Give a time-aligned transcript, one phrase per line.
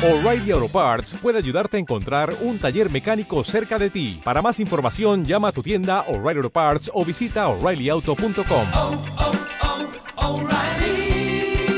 [0.00, 4.20] O'Reilly Auto Parts puede ayudarte a encontrar un taller mecánico cerca de ti.
[4.22, 8.66] Para más información, llama a tu tienda O'Reilly Auto Parts o visita oreillyauto.com.
[8.76, 11.74] oh, oh, O'Reilly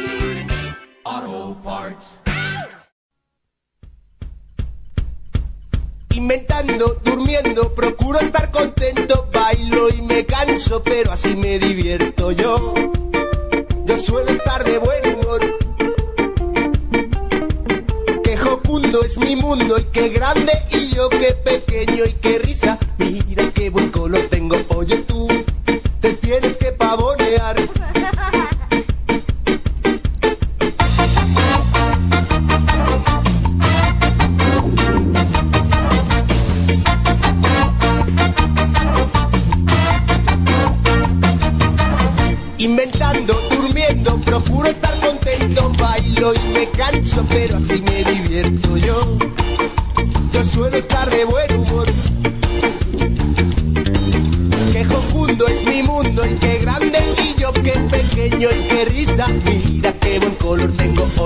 [1.03, 2.21] Auto Parts.
[6.15, 12.75] Inventando, durmiendo, procuro estar contento, bailo y me canso, pero así me divierto yo.
[13.87, 15.60] Yo suelo estar de buen humor.
[19.03, 22.79] Es mi mundo y qué grande y yo qué pequeño y qué risa.
[22.99, 25.29] Mira qué buen color tengo, oye tú,
[26.01, 26.57] te tienes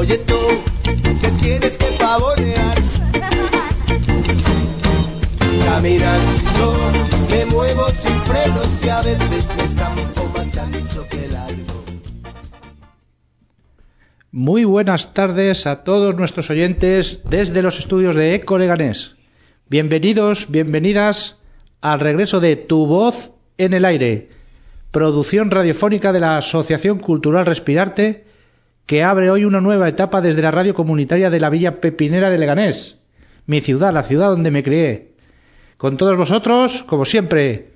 [0.04, 0.38] oye tú,
[1.22, 2.78] te tienes que pavonear.
[7.30, 9.64] Me muevo sin frenos y a veces me
[10.34, 11.84] más ancho que largo.
[14.30, 19.16] Muy buenas tardes a todos nuestros oyentes desde los estudios de Eco Leganés.
[19.68, 21.38] Bienvenidos, bienvenidas
[21.80, 24.30] al regreso de Tu Voz en el Aire,
[24.90, 28.24] producción radiofónica de la Asociación Cultural Respirarte,
[28.86, 32.38] que abre hoy una nueva etapa desde la radio comunitaria de la Villa Pepinera de
[32.38, 32.98] Leganés,
[33.46, 35.12] mi ciudad, la ciudad donde me crié.
[35.76, 37.70] Con todos vosotros, como siempre,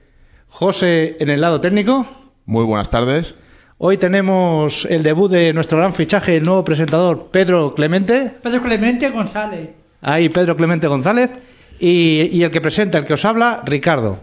[0.48, 2.06] José en el lado técnico.
[2.46, 3.34] Muy buenas tardes.
[3.78, 8.34] Hoy tenemos el debut de nuestro gran fichaje, el nuevo presentador Pedro Clemente.
[8.42, 9.70] Pedro Clemente González.
[10.00, 11.30] Ahí Pedro Clemente González.
[11.78, 14.18] Y, y el que presenta, el que os habla, Ricardo.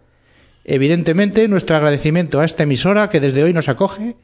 [0.65, 4.15] Evidentemente nuestro agradecimiento a esta emisora que desde hoy nos acoge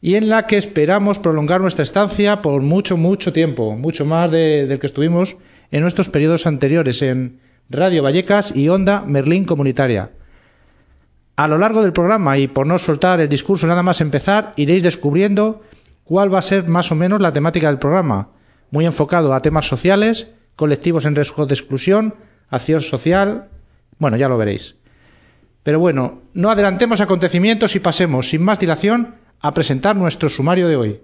[0.00, 4.66] y en la que esperamos prolongar nuestra estancia por mucho, mucho tiempo, mucho más de-
[4.66, 5.36] del que estuvimos
[5.70, 7.38] en nuestros periodos anteriores en
[7.70, 10.10] Radio Vallecas y Onda Merlín Comunitaria.
[11.36, 14.82] A lo largo del programa y por no soltar el discurso nada más empezar, iréis
[14.82, 15.62] descubriendo
[16.04, 18.30] cuál va a ser más o menos la temática del programa,
[18.72, 22.16] muy enfocado a temas sociales, colectivos en riesgo de exclusión,
[22.48, 23.50] acción social,
[23.98, 24.74] bueno, ya lo veréis.
[25.62, 30.76] Pero bueno, no adelantemos acontecimientos y pasemos, sin más dilación, a presentar nuestro sumario de
[30.76, 31.00] hoy.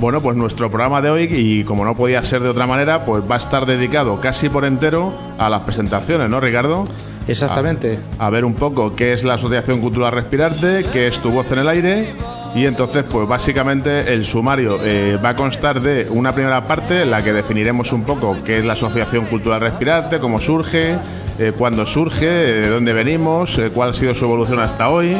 [0.00, 3.24] Bueno, pues nuestro programa de hoy, y como no podía ser de otra manera, pues
[3.28, 6.84] va a estar dedicado casi por entero a las presentaciones, ¿no, Ricardo?
[7.26, 7.98] Exactamente.
[8.18, 11.50] A, a ver un poco qué es la Asociación Cultural Respirarte, qué es tu voz
[11.50, 12.14] en el aire.
[12.58, 17.10] Y entonces, pues básicamente el sumario eh, va a constar de una primera parte en
[17.12, 20.96] la que definiremos un poco qué es la Asociación Cultural Respirarte, cómo surge,
[21.38, 25.16] eh, cuándo surge, eh, de dónde venimos, eh, cuál ha sido su evolución hasta hoy.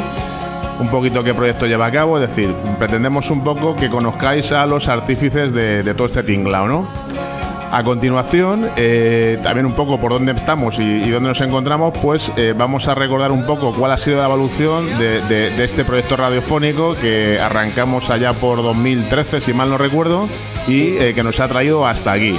[0.81, 4.65] un poquito qué proyecto lleva a cabo, es decir, pretendemos un poco que conozcáis a
[4.65, 6.87] los artífices de, de todo este tinglao, ¿no?
[7.71, 12.31] A continuación, eh, también un poco por dónde estamos y, y dónde nos encontramos, pues
[12.35, 15.85] eh, vamos a recordar un poco cuál ha sido la evolución de, de- de este
[15.85, 20.27] proyecto radiofónico que arrancamos allá por 2013, si mal no recuerdo,
[20.67, 22.35] y eh, que nos ha traído hasta aquí.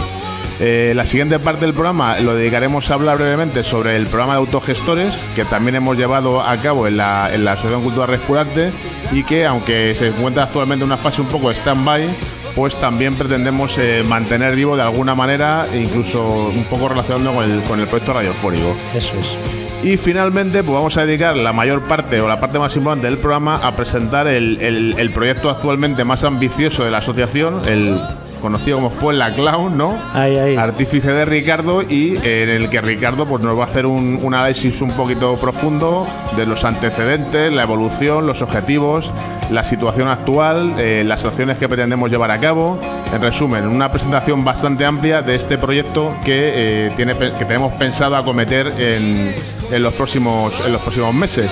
[0.59, 4.41] Eh, la siguiente parte del programa lo dedicaremos a hablar brevemente sobre el programa de
[4.41, 8.71] autogestores que también hemos llevado a cabo en la, en la Asociación Cultural Respurarte
[9.13, 12.09] y que aunque se encuentra actualmente en una fase un poco stand-by,
[12.55, 17.45] pues también pretendemos eh, mantener vivo de alguna manera, e incluso un poco relacionado con
[17.51, 18.77] el, con el proyecto radiofónico.
[18.95, 19.35] Eso es.
[19.83, 23.17] Y finalmente, pues vamos a dedicar la mayor parte o la parte más importante del
[23.17, 27.99] programa a presentar el, el- el proyecto actualmente más ambicioso de la asociación, el,
[28.41, 29.95] conocido como Fue la Clown, ¿no?
[30.15, 30.57] Ahí, ahí.
[30.57, 34.35] Artífice de Ricardo y en el que Ricardo pues nos va a hacer un, un
[34.35, 36.07] análisis un poquito profundo
[36.37, 39.13] de los antecedentes, la evolución, los objetivos,
[39.51, 42.79] la situación actual, eh, las acciones que pretendemos llevar a cabo.
[43.13, 48.17] En resumen, una presentación bastante amplia de este proyecto que, eh, tiene, que tenemos pensado
[48.17, 49.35] acometer en,
[49.71, 51.51] en los próximos, en los próximos meses.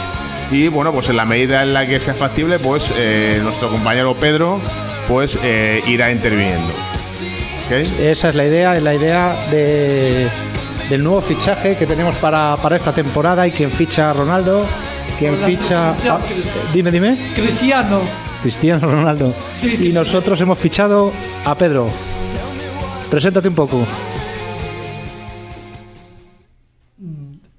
[0.50, 4.14] Y bueno, pues en la medida en la que sea factible, pues eh, nuestro compañero
[4.14, 4.58] Pedro
[5.08, 6.72] pues eh, irá interviniendo.
[7.70, 10.28] Esa es la idea, es la idea de,
[10.88, 14.64] del nuevo fichaje que tenemos para, para esta temporada y quien ficha a Ronaldo,
[15.18, 15.90] quien Hola, ficha...
[15.90, 16.20] ah,
[16.72, 17.18] dime, dime.
[17.34, 18.00] Cristiano.
[18.42, 19.34] Cristiano Ronaldo.
[19.62, 21.12] Y nosotros hemos fichado
[21.44, 21.88] a Pedro.
[23.10, 23.84] Preséntate un poco.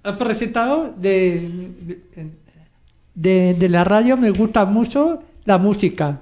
[0.03, 1.49] He presentado de,
[3.13, 6.21] de, de la radio, me gusta mucho la música.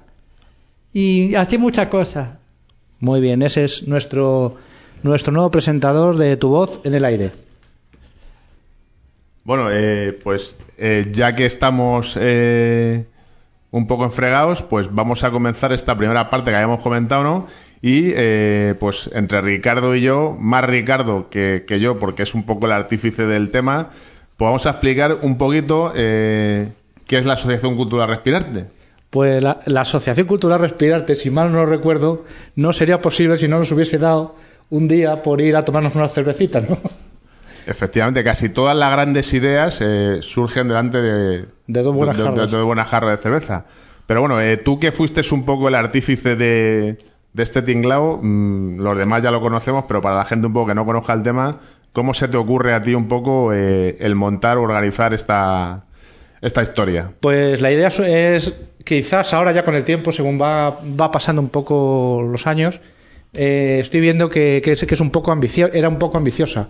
[0.92, 2.30] Y hace muchas cosas.
[3.00, 4.56] Muy bien, ese es nuestro,
[5.02, 7.30] nuestro nuevo presentador de Tu Voz en el Aire.
[9.44, 13.06] Bueno, eh, pues eh, ya que estamos eh,
[13.70, 17.46] un poco enfregados, pues vamos a comenzar esta primera parte que habíamos comentado, ¿no?
[17.80, 22.44] Y eh, pues entre Ricardo y yo, más Ricardo que, que yo, porque es un
[22.44, 23.90] poco el artífice del tema,
[24.36, 26.72] pues vamos a explicar un poquito eh,
[27.06, 28.66] qué es la Asociación Cultural Respirarte.
[29.10, 32.24] Pues la, la Asociación Cultural Respirarte, si mal no recuerdo,
[32.56, 34.34] no sería posible si no nos hubiese dado
[34.70, 36.76] un día por ir a tomarnos unas cervecitas, ¿no?
[37.66, 42.28] Efectivamente, casi todas las grandes ideas eh, surgen delante de, De dos buenas de- de-
[42.30, 42.50] jarras.
[42.50, 43.64] de dos buenas jarras de cerveza.
[44.06, 46.96] Pero bueno, eh, tú que fuiste un poco el artífice de,
[47.32, 50.68] de este tinglao, mm, los demás ya lo conocemos, pero para la gente un poco
[50.68, 51.58] que no conozca el tema,
[51.92, 55.84] ¿cómo se te ocurre a ti un poco eh, el montar o organizar esta,
[56.40, 57.12] esta historia?
[57.20, 58.54] Pues la idea es,
[58.84, 60.80] quizás ahora ya con el tiempo, según va,
[61.12, 62.80] pasando un poco los años,
[63.32, 65.36] eh, estoy viendo que, es, que un poco
[65.72, 66.68] era un poco ambiciosa.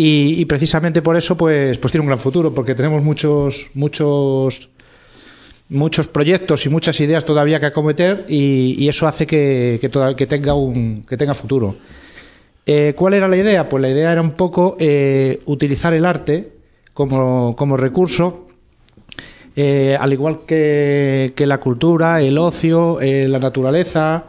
[0.00, 4.70] Y, precisamente por eso, pues, pues tiene un gran futuro, porque tenemos muchos, muchos,
[5.68, 11.16] muchos proyectos y muchas ideas todavía que acometer, y, eso hace que tenga un, que
[11.16, 11.74] tenga futuro.
[12.70, 13.66] Eh, ¿Cuál era la idea?
[13.66, 16.52] Pues la idea era un poco eh, utilizar el arte
[16.92, 18.47] como, como recurso
[19.60, 24.26] eh, al igual que, la cultura, el ocio, eh, la naturaleza,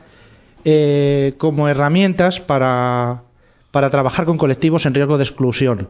[0.65, 3.21] eh, como herramientas para,
[3.69, 5.87] para trabajar con colectivos en riesgo de exclusión.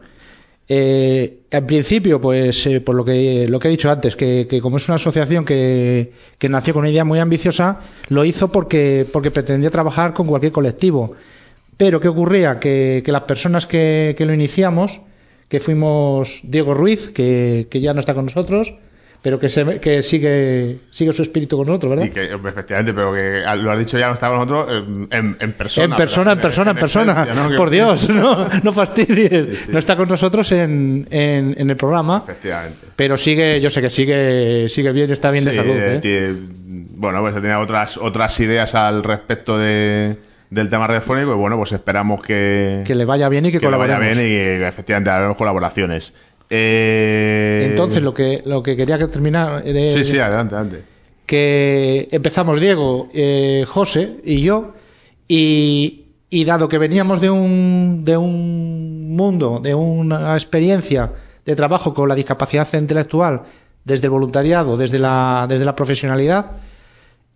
[0.68, 4.86] En principio, pues por lo que, lo que he dicho antes, que, que como es
[4.88, 9.70] una asociación que, que nació con una idea muy ambiciosa, lo hizo porque, porque pretendía
[9.70, 11.14] trabajar con cualquier colectivo.
[11.78, 12.60] Pero ¿qué ocurría?
[12.60, 15.00] Que, las personas que, que lo iniciamos,
[15.48, 18.74] que fuimos Diego Ruiz, que, que ya no está con nosotros,
[19.22, 22.06] pero que, se, que sigue, sigue su espíritu con nosotros, ¿verdad?
[22.06, 25.36] Y que, efectivamente, pero que ah, lo has dicho ya, no estaba nosotros en, en,
[25.40, 25.84] en persona.
[25.86, 27.26] en persona, en persona, en persona.
[27.56, 29.46] Por Dios, no, no fastidies.
[29.46, 29.72] Sí, sí.
[29.72, 32.78] No está con nosotros en, en, el programa, Efectivamente.
[32.96, 35.74] pero sigue, yo sé que sigue, sigue bien, está bien de salud.
[35.76, 35.98] eh, ¿eh?
[36.00, 36.34] tiene-
[37.00, 40.16] bueno, pues tenía otras otras ideas al respecto de,
[40.50, 43.70] del tema radiofónico y bueno, pues esperamos que, Que le vaya bien y que, que
[43.70, 44.22] le vaya bien y
[44.58, 46.12] que efectivamente haremos colaboraciones.
[46.50, 50.82] Eh, Entonces, lo que, lo que quería que terminar de, Sí, sí, adelante, adelante.
[51.26, 54.72] que empezamos Diego, eh, José y yo,
[55.28, 61.12] y, y dado que veníamos de un, de un mundo, de una experiencia
[61.44, 63.42] de trabajo con la discapacidad intelectual,
[63.84, 66.50] desde el voluntariado, desde la, desde la profesionalidad,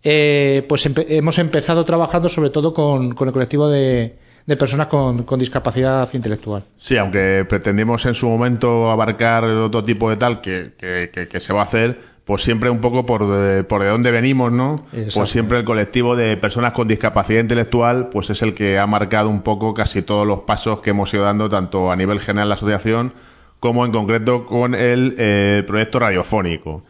[0.03, 4.15] eh, pues empe- hemos empezado trabajando sobre todo con, con el colectivo de,
[4.45, 6.63] de personas con, con discapacidad intelectual.
[6.77, 11.39] Sí, aunque pretendimos en su momento abarcar otro tipo de tal que, que, que- que
[11.39, 14.75] se va a hacer, pues siempre un poco por de, por de dónde venimos, ¿no?
[14.93, 15.11] Exacto.
[15.19, 19.29] Pues siempre el colectivo de personas con discapacidad intelectual, pues es el que ha marcado
[19.29, 22.49] un poco casi todos los pasos que hemos ido dando, tanto a nivel general de
[22.49, 23.13] la asociación,
[23.59, 26.83] como en concreto con el eh, proyecto radiofónico.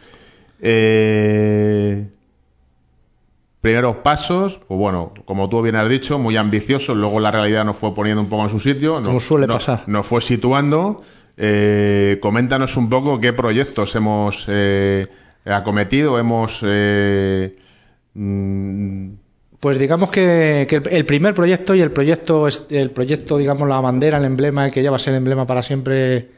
[0.61, 2.05] Eh,
[3.65, 7.77] primeros pasos, pues bueno, como tú bien has dicho, muy ambiciosos, luego la realidad nos
[7.77, 8.93] fue poniendo un poco en su sitio.
[8.95, 9.83] Como nos- suele no- pasar.
[9.87, 11.01] Nos fue situando.
[11.35, 15.07] Eh, coméntanos un poco qué proyectos hemos eh,
[15.45, 16.59] acometido, hemos...
[16.63, 17.55] eh,
[18.13, 19.09] mm,
[19.59, 23.79] Pues digamos que, que el- el primer proyecto y el proyecto, el proyecto, digamos, la
[23.81, 26.29] bandera, el emblema, que ya va a ser el emblema para siempre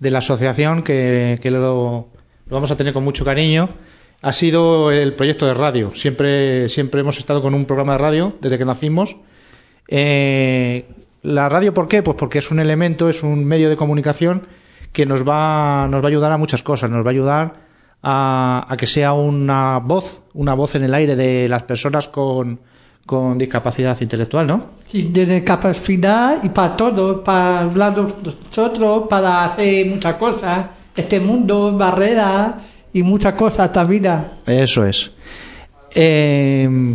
[0.00, 3.68] de la asociación, que, que lo, lo vamos a tener con mucho cariño,
[4.22, 5.90] ha sido el proyecto de radio.
[5.94, 9.16] Siempre, siempre hemos estado con un programa de radio desde que nacimos.
[9.88, 10.86] Eh,
[11.22, 12.02] la radio, ¿por qué?
[12.02, 14.46] Pues porque es un elemento, es un medio de comunicación
[14.92, 16.88] que nos va, nos va a ayudar a muchas cosas.
[16.88, 17.52] Nos va a ayudar
[18.00, 22.60] a, a que sea una voz, una voz en el aire de las personas con,
[23.04, 24.66] con discapacidad intelectual, ¿no?
[24.86, 31.76] Sí, de capacidad y para todo, para hablar nosotros, para hacer muchas cosas, este mundo,
[31.76, 32.54] barreras
[32.92, 34.32] y muchas cosas, esta vida.
[34.46, 35.10] Eso es.
[35.94, 36.94] Eh,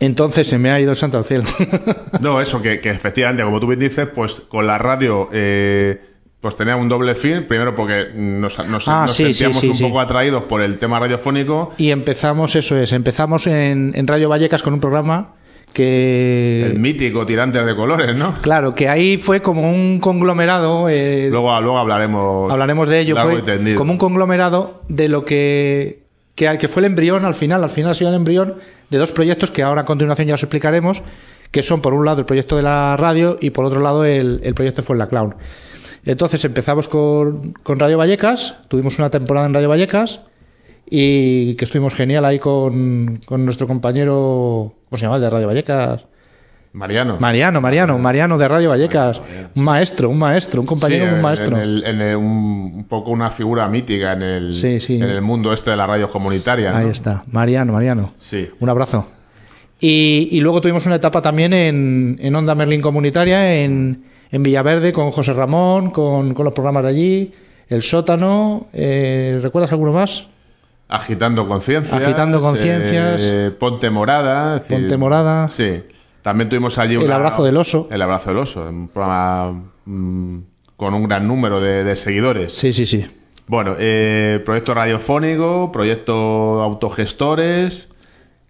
[0.00, 1.44] entonces se me ha ido el santo al cielo.
[2.20, 6.00] No, eso, que, que efectivamente, como tú bien dices, pues con la radio eh,
[6.40, 7.46] pues tenía un doble fin.
[7.46, 9.84] Primero porque nos, nos- Ah, nos sí, sí, sentíamos sí, un sí.
[9.84, 11.72] poco atraídos por el tema radiofónico.
[11.78, 15.34] y empezamos, eso es, empezamos en, en Radio Vallecas con un programa
[15.74, 16.64] que...
[16.64, 18.34] El mítico Tirantes de Colores, ¿no?
[18.40, 20.88] Claro, que ahí fue como un conglomerado.
[20.88, 22.50] eh, Luego, luego hablaremos.
[22.50, 23.16] hablaremos de ello.
[23.16, 26.04] Fue como un conglomerado de lo que,
[26.34, 27.62] que, que fue el embrión al final.
[27.62, 28.54] Al final ha sido el embrión
[28.88, 31.02] de dos proyectos que ahora a continuación ya os explicaremos,
[31.50, 34.40] que son por un lado el proyecto de la radio y por otro lado el,
[34.42, 35.34] el proyecto Fue la Clown.
[36.06, 40.20] Entonces empezamos con, con Radio Vallecas, tuvimos una temporada en Radio Vallecas
[40.88, 45.16] y que estuvimos genial ahí con, con nuestro compañero, ¿cómo se llama?
[45.16, 46.04] el de Radio Vallecas?
[46.72, 47.18] Mariano.
[47.20, 49.22] Mariano, Mariano, Mariano de Radio Vallecas.
[49.54, 51.56] Un maestro, un maestro, un compañero, Sí, un maestro.
[51.56, 54.96] En, el- en el- un, un poco una figura mítica en el, Sí, sí.
[54.96, 56.72] en el mundo este de las radios comunitarias.
[56.74, 56.80] ¿no?
[56.80, 58.12] Ahí está, Mariano, Mariano.
[58.18, 58.48] Sí.
[58.58, 59.06] Un abrazo.
[59.80, 64.92] Y, y luego tuvimos una etapa también en, en Onda Merlín Comunitaria, en, en Villaverde,
[64.92, 67.32] con José Ramón, con, con los programas de allí,
[67.68, 68.66] El Sótano.
[68.72, 70.26] eh, ¿Recuerdas alguno más?
[70.94, 72.02] Agitando conciencias.
[72.02, 73.20] Agitando conciencias.
[73.22, 74.54] eh, Ponte Morada.
[74.58, 75.48] decir, Ponte Morada.
[75.48, 75.82] Sí.
[76.22, 77.88] También tuvimos allí El una- Abrazo del Oso.
[77.90, 78.68] El Abrazo del Oso.
[78.68, 80.38] Un programa mm,
[80.76, 82.52] con un gran número de, de seguidores.
[82.52, 83.06] Sí, sí, sí.
[83.46, 87.88] Bueno, eh, proyecto radiofónico, proyecto autogestores.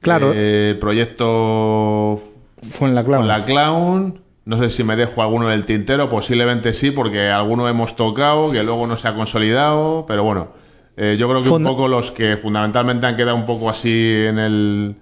[0.01, 0.33] Claro.
[0.35, 2.21] eh, proyecto
[2.63, 4.21] Fue en la con la clown.
[4.45, 8.63] No sé si me dejo alguno del tintero, posiblemente sí, porque alguno hemos tocado, que
[8.63, 10.49] luego no se ha consolidado, pero bueno,
[10.97, 14.39] eh, yo creo que un poco los que fundamentalmente han quedado un poco así en
[14.39, 14.95] el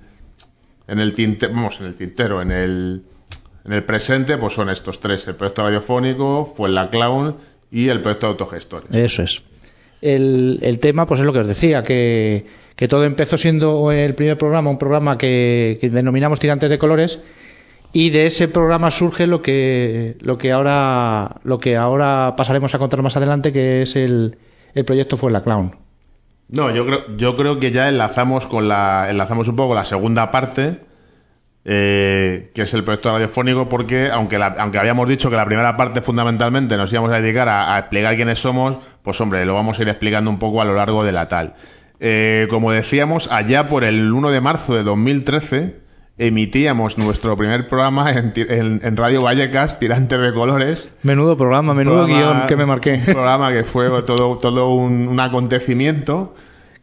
[0.89, 3.03] en el tintero, vamos, en el tintero, en el
[3.65, 7.37] en el presente, pues son estos tres, el proyecto radiofónico, fue la clown
[7.71, 8.91] y el proyecto de autogestores.
[8.91, 9.43] Eso es.
[10.01, 12.45] El, el tema, pues es lo que os decía, que,
[12.75, 17.21] que todo empezó siendo el primer programa, un programa que, que denominamos Tirantes de Colores,
[17.93, 22.79] y de ese programa surge lo que, lo que ahora, lo que ahora pasaremos a
[22.79, 24.39] contar más adelante, que es el,
[24.75, 25.77] el proyecto Fue la Clown.
[26.53, 30.31] No, yo creo, yo creo que ya enlazamos con la, enlazamos un poco la segunda
[30.31, 30.81] parte,
[31.65, 35.77] eh, que es el proyecto radiofónico, porque aunque, la- aunque habíamos dicho que la primera
[35.79, 39.83] parte fundamentalmente nos íbamos a dedicar a, explicar quiénes somos, pues hombre, lo vamos a
[39.83, 41.55] ir explicando un poco a lo largo de la tal.
[42.01, 45.82] Eh, como decíamos, allá por el 1 de marzo de 2013
[46.19, 50.89] emitíamos nuestro primer programa en, en- en Radio Vallecas, Tirantes de Colores.
[51.03, 52.95] Menudo programa, menudo Programa- guion que me marqué.
[52.95, 56.35] Un programa que fue todo, todo un, un acontecimiento.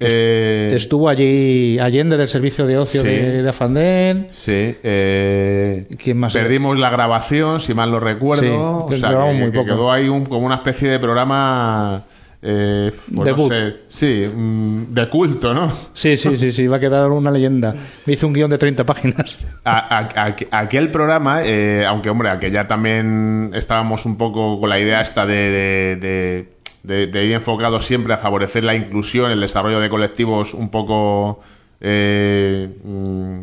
[0.01, 3.07] Eh, Estuvo allí Allende del servicio de ocio Sí.
[3.09, 4.27] de, de Afandén.
[4.31, 4.77] Sí.
[4.81, 6.31] eh, ¿Quién más?
[6.31, 8.85] Perdimos la grabación, si mal lo recuerdo.
[8.87, 9.65] Sí, o sea, que, muy que poco.
[9.65, 12.05] quedó ahí un- como una especie de programa.
[12.41, 13.51] Eh, pues Debut.
[13.51, 15.71] No sé, sí, mm, de culto, ¿no?
[15.93, 17.75] Sí, sí, sí, sí, va a quedar una leyenda.
[18.05, 19.37] Me hizo un guion de 30 páginas.
[19.65, 24.69] A- a- a- aquel programa, eh, aunque hombre, aquel ya también estábamos un poco con
[24.69, 26.49] la idea esta de, de, de-
[26.83, 31.41] de- de ir enfocado siempre a favorecer la inclusión, el desarrollo de colectivos un poco,
[31.81, 33.39] eh, mm,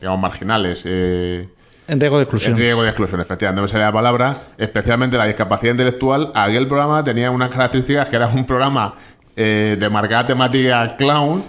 [0.00, 0.82] digamos, marginales.
[0.86, 1.48] Eh,
[1.88, 2.56] En riesgo de en exclusión.
[2.56, 4.42] riesgo de exclusión, efectivamente, no me salía la palabra.
[4.58, 6.30] Especialmente la discapacidad intelectual.
[6.34, 8.94] Aquel programa tenía unas características que era un programa
[9.36, 11.42] eh, de marcada temática clown.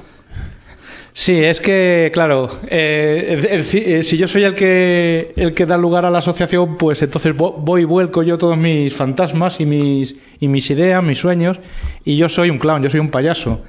[1.12, 5.65] Sí, es que, claro, eh, el- el eh, si yo soy el que, el que
[5.65, 9.60] da lugar a la asociación, pues entonces vo- voy y vuelco yo todos mis fantasmas
[9.60, 11.60] y mis, y mis ideas, mis sueños,
[12.05, 13.62] y yo soy un clown, yo soy un payaso.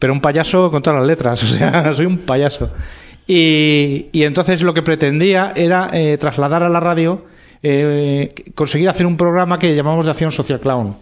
[0.00, 2.70] Pero un payaso con todas las letras, o sea, soy un payaso.
[3.30, 7.26] Y, entonces lo que pretendía era eh, trasladar a la radio,
[7.62, 10.96] eh, conseguir hacer un programa que llamamos de acción social clown.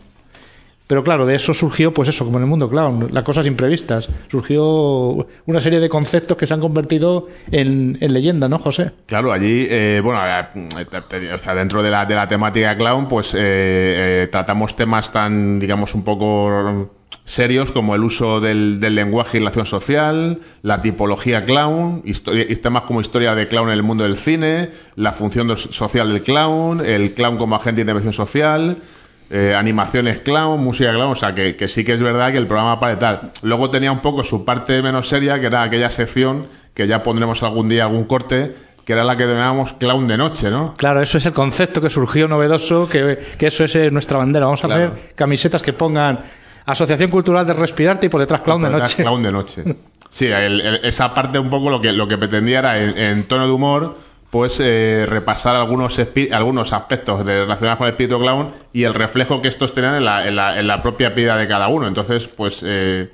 [0.87, 4.09] Pero claro, de eso surgió, pues eso, como en el mundo clown, las cosas imprevistas.
[4.31, 8.93] Surgió una serie de conceptos que se han convertido en, en leyenda, ¿no, José?
[9.07, 14.29] Claro, allí, eh, bueno, sea, dentro de la, de la temática clown, pues eh, eh,
[14.31, 16.93] tratamos temas tan, digamos, un poco
[17.27, 22.47] serios como el uso del, del lenguaje y la acción social, la tipología clown, historia-
[22.63, 26.81] temas como historia de clown en el mundo del cine, la función social del clown,
[26.87, 28.79] el clown como agente de intervención social,
[29.29, 32.47] eh, animaciones clown, música clown, o sea, que, que sí que es verdad que el
[32.47, 33.33] programa para tal.
[33.43, 37.43] Luego tenía un poco su parte menos seria, que era aquella sección que ya pondremos
[37.43, 38.55] algún día algún corte,
[38.85, 40.75] que era la que denominábamos clown de noche, ¿no?
[40.77, 44.45] Claro, eso es el concepto que surgió novedoso, que, que eso es eh, nuestra bandera.
[44.47, 44.93] Vamos a Claro.
[44.93, 46.21] hacer camisetas que pongan
[46.67, 49.03] Asociación Cultural de Respirarte y por detrás Clown de detrás, Noche.
[49.03, 49.65] Clown de noche.
[50.11, 53.25] Sí, el- el- esa parte un poco lo que, lo que pretendía era en, en
[53.25, 53.97] tono de humor,
[54.31, 55.99] pues eh, repasar algunos,
[56.33, 60.05] algunos aspectos de, relacionados con el espíritu clown y el reflejo que estos tenían en
[60.05, 61.87] la, en la, en la propia vida de cada uno.
[61.87, 63.11] Entonces, pues, eh,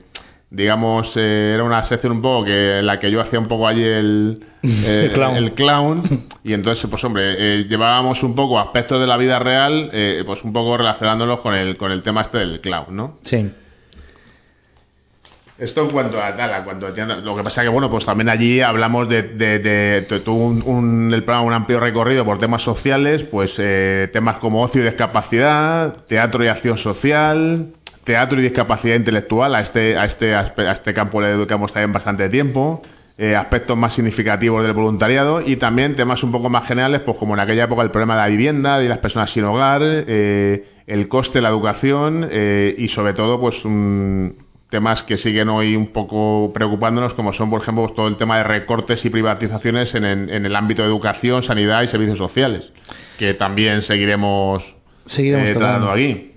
[0.55, 3.67] digamos, eh, era una sección un poco que en la que yo hacía un poco
[3.67, 5.37] allí el, eh, El clown.
[5.37, 6.03] el clown.
[6.45, 10.45] Y entonces, pues hombre, eh, llevábamos un poco aspectos de la vida real, eh, pues
[10.45, 13.19] un poco relacionándolos con el, con el tema este del clown, ¿no?
[13.25, 13.51] Sí.
[15.59, 16.91] Esto en cuanto a tal, cuanto a
[17.23, 20.63] lo que pasa que bueno, pues también allí hablamos de, de, de- tu- tuvo un,
[20.67, 24.85] un- el programa un amplio recorrido por temas sociales, pues eh, temas como ocio y
[24.85, 27.67] discapacidad, teatro y acción social,
[28.05, 30.43] teatro y discapacidad intelectual, a este, a este, a
[30.73, 32.83] este campo le dedicamos también bastante tiempo.
[33.19, 37.35] eh, aspectos más significativos del voluntariado y también temas un poco más generales, pues como
[37.35, 41.09] en aquella época el problema de la vivienda, de las personas sin hogar, eh, el
[41.09, 44.37] coste de la educación eh, y sobre todo pues un,
[44.71, 48.39] temas que siguen hoy un poco preocupándonos, como son, por ejemplo, pues, todo el tema
[48.39, 52.73] de recortes y privatizaciones en, en- en el ámbito de educación, sanidad y servicios sociales,
[53.19, 56.32] que también seguiremos, Seguiremos tratando aquí.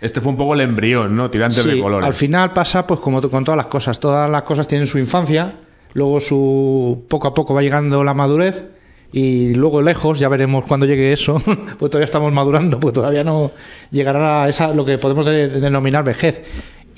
[0.00, 1.30] Este fue un poco el embrión, ¿no?
[1.30, 2.06] Tirantes de colores.
[2.06, 4.00] al final pasa pues como con todas las cosas.
[4.00, 5.54] Todas las cosas tienen su infancia,
[5.92, 8.64] luego su poco a poco va llegando la madurez
[9.12, 11.34] y luego lejos, ya veremos cuando llegue eso,
[11.78, 13.50] pues todavía estamos madurando, pues todavía no
[13.90, 16.42] llegará a esa, lo que podemos de- de denominar vejez.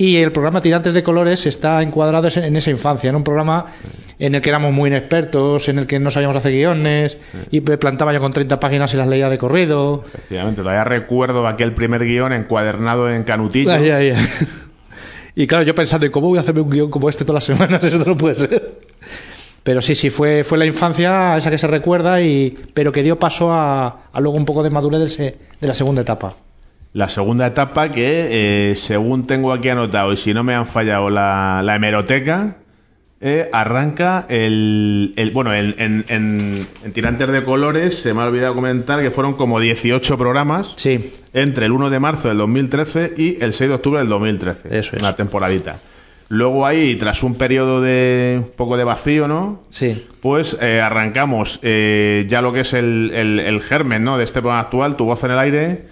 [0.03, 3.67] Y el programa Tirantes de Colores está encuadrado en esa infancia, en un programa
[4.19, 7.19] en el que éramos muy inexpertos, en el que no sabíamos hacer guiones,
[7.53, 10.03] y plantaba yo con 30 páginas y las leía de corrido.
[10.05, 13.71] Efectivamente, todavía recuerdo aquel primer guion encuadernado en canutillo.
[15.37, 17.57] Y claro, yo pensando, ¿y cómo voy a hacerme un guion como este todas las
[17.57, 17.83] semanas?
[17.85, 18.73] Eso no puede ser.
[19.63, 23.19] Pero sí, sí, fue, fue la infancia esa que se recuerda, y, pero que dio
[23.21, 26.35] paso a, a luego un poco de madurez se- de la segunda etapa.
[26.93, 31.09] La segunda etapa que, eh, según tengo aquí anotado, y si no me han fallado
[31.09, 32.57] la, la hemeroteca,
[33.21, 35.15] eh, arranca el...
[35.17, 39.11] el- bueno, en, en, en- en Tirantes de Colores se me ha olvidado comentar que
[39.11, 43.69] fueron como 18 programas Sí, entre el 1 de marzo del 2013 y el 6
[43.71, 44.77] de octubre del 2013.
[44.79, 45.01] Eso es.
[45.03, 45.77] Una temporadita.
[46.29, 49.61] Luego ahí, tras un periodo de un poco de vacío, ¿no?
[49.71, 50.07] sí.
[50.21, 54.19] Pues eh, arrancamos ya lo que es el, el- el germen ¿no?
[54.19, 55.85] de este programa actual, Tu Voz en el Aire,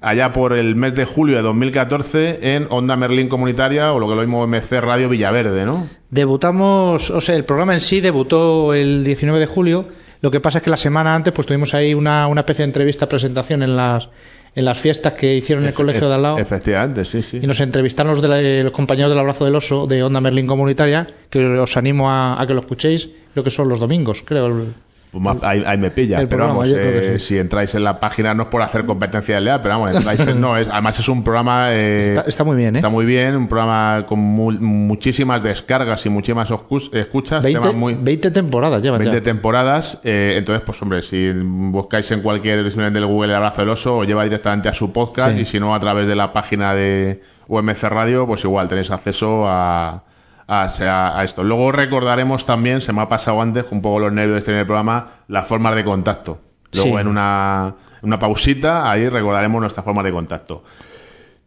[0.00, 4.14] allá por el mes de julio de 2014 en Onda Merlín Comunitaria o lo que
[4.14, 5.86] lo mismo MC Radio Villaverde, ¿no?
[6.10, 9.86] Debutamos, o sea, el programa en sí debutó el 19 de julio.
[10.22, 12.68] Lo que pasa es que la semana antes, pues tuvimos ahí una, una especie de
[12.68, 14.08] entrevista, presentación en las,
[14.54, 16.38] en las fiestas que hicieron en el colegio de al lado.
[16.38, 17.38] Efectivamente, sí, sí.
[17.42, 20.46] Y nos entrevistaron los, de la- los compañeros del Abrazo del Oso de Onda Merlín
[20.46, 23.08] Comunitaria, que os animo a, a que lo escuchéis.
[23.32, 24.66] Creo que son los domingos, creo.
[25.12, 27.26] Pues más- ahí, ahí me pilla, el pero programa, vamos, eh, sí.
[27.26, 30.20] si entráis en la página no es por hacer competencia de leal, pero vamos, entráis
[30.20, 31.72] en- no, es, además es un programa...
[31.72, 32.78] eh, Está, está muy bien, ¿eh?
[32.78, 36.48] Está muy bien, un programa con mu- muchísimas descargas y muchísimas
[36.92, 37.94] escuchas, 20, temas muy...
[37.94, 39.22] 20 temporadas llevan 20 ya.
[39.22, 39.98] temporadas.
[40.04, 43.98] eh, entonces, pues hombre, si buscáis en cualquier versión del Google El Abrazo del Oso,
[43.98, 45.40] os lleva directamente a su podcast Sí.
[45.40, 49.42] y si no, a través de la página de UMC Radio, pues igual tenéis acceso
[49.48, 50.04] a,
[50.50, 51.42] a, a- a esto.
[51.44, 55.08] Luego recordaremos también, se me ha pasado antes, un poco los nervios de este programa,
[55.28, 56.38] las formas de contacto.
[56.72, 57.00] Luego Sí.
[57.00, 60.62] en una, en una pausita, ahí recordaremos nuestras formas de contacto.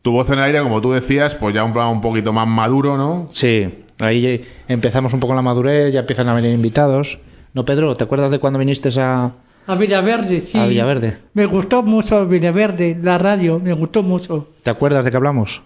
[0.02, 2.48] Tu voz en el aire, como tú decías, pues ya un programa un poquito más
[2.48, 3.28] maduro, ¿no?
[3.32, 7.20] Sí, ahí empezamos un poco la madurez, ya empiezan a venir invitados.
[7.54, 9.32] No, Pedro, ¿te acuerdas de cuando viniste a,
[9.68, 10.58] A Villaverde, sí.
[10.60, 11.20] a Villaverde?
[11.34, 14.50] Me gustó mucho Villaverde, la radio, me gustó mucho.
[14.64, 15.62] ¿Te acuerdas de qué hablamos?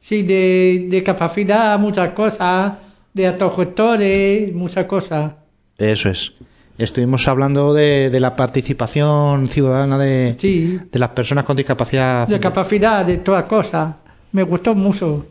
[0.00, 2.72] Sí, de, de capacidad, muchas cosas,
[3.12, 5.32] de autogestores, muchas cosas.
[5.76, 6.32] Eso es.
[6.78, 12.26] Estuvimos hablando de, de la participación ciudadana de, Sí, de las personas con discapacidad.
[12.28, 13.94] de capacidad, de todas cosas.
[14.32, 15.26] Me gustó mucho.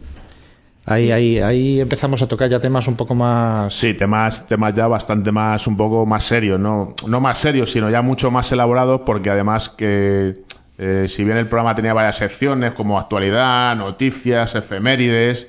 [0.86, 3.74] Ahí, ahí, ahí empezamos a tocar ya temas un poco más.
[3.74, 7.90] Sí, temas, temas ya bastante más, un poco más serios, no, no más serios, sino
[7.90, 10.44] ya mucho más elaborados, porque además que
[10.78, 15.48] eh, si bien el programa tenía varias secciones como actualidad, noticias, efemérides,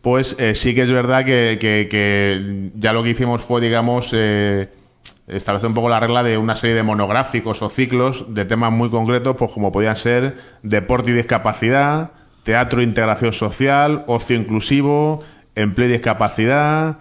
[0.00, 4.68] pues eh, sí que es verdad que, que- ya lo que hicimos fue, digamos, eh,
[5.26, 8.90] establecer un poco la regla de una serie de monográficos o ciclos de temas muy
[8.90, 12.10] concretos, pues como podían ser deporte y discapacidad,
[12.42, 15.22] teatro e integración social, ocio inclusivo,
[15.54, 16.98] empleo y discapacidad,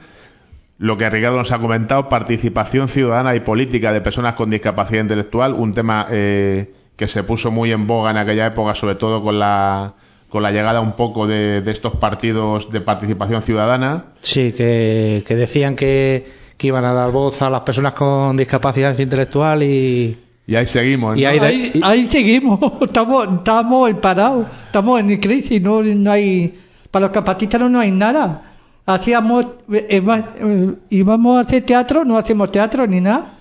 [0.77, 5.53] lo que Ricardo nos ha comentado, participación ciudadana y política de personas con discapacidad intelectual,
[5.53, 9.39] un tema eh, que se puso muy en boga en aquella época, sobre todo con
[9.39, 9.93] la,
[10.27, 14.03] con la llegada un poco de, de estos partidos de participación ciudadana.
[14.21, 18.99] Sí, que, que decían que, que iban a dar voz a las personas con discapacidad
[18.99, 20.17] intelectual y.
[20.45, 21.17] Y ahí seguimos.
[21.17, 21.29] Y ¿no?
[21.29, 26.53] ahí- Ahí, y- ahí seguimos, estamos, estamos en parado, estamos en crisis, no, no hay,
[26.91, 28.41] para los capacitistas no hay nada.
[28.85, 30.03] hacíamos, eh, eh,
[30.41, 33.35] eh, íbamos a hacer teatro, no hacemos teatro ni nada.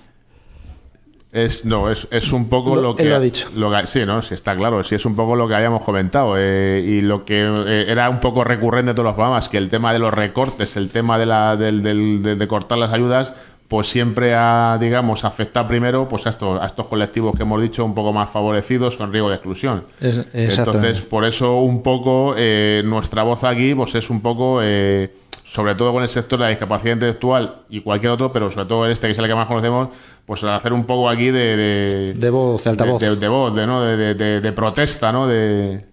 [1.32, 3.04] Es, no, es, es un poco Lo- lo, él que...
[3.04, 3.48] lo ha dicho.
[3.54, 4.82] lo que- sí, no, sí, está claro.
[4.82, 6.34] Sí, es un poco lo que habíamos comentado.
[6.38, 9.68] eh, y lo que eh, era un poco recurrente de todos los programas, que el
[9.68, 13.34] tema de los recortes, el tema de, la, del, del- de, de cortar las ayudas,
[13.68, 17.84] pues siempre ha, digamos, afectado primero pues a estos, a estos colectivos que hemos dicho
[17.84, 19.82] un poco más favorecidos con riesgo de exclusión.
[20.00, 20.26] Es-.
[20.32, 25.12] Entonces, por eso un poco eh, nuestra voz aquí pues es un poco, eh,
[25.50, 28.86] sobre todo con el sector de la discapacidad intelectual y cualquier otro, pero sobre todo
[28.86, 29.88] este que es el que más conocemos,
[30.26, 31.56] pues hacer un poco aquí de...
[31.56, 33.00] De, De voz, de altavoz.
[33.00, 33.82] De, de voz, de, ¿no?
[33.82, 35.26] de, de- de- de protesta, ¿no?
[35.26, 35.86] De,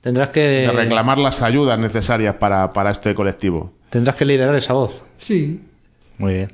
[0.00, 3.72] Tendrás que, de reclamar las ayudas necesarias para, para este colectivo.
[3.90, 5.02] tendrás que liderar esa voz.
[5.18, 5.62] Sí.
[6.18, 6.52] Muy bien.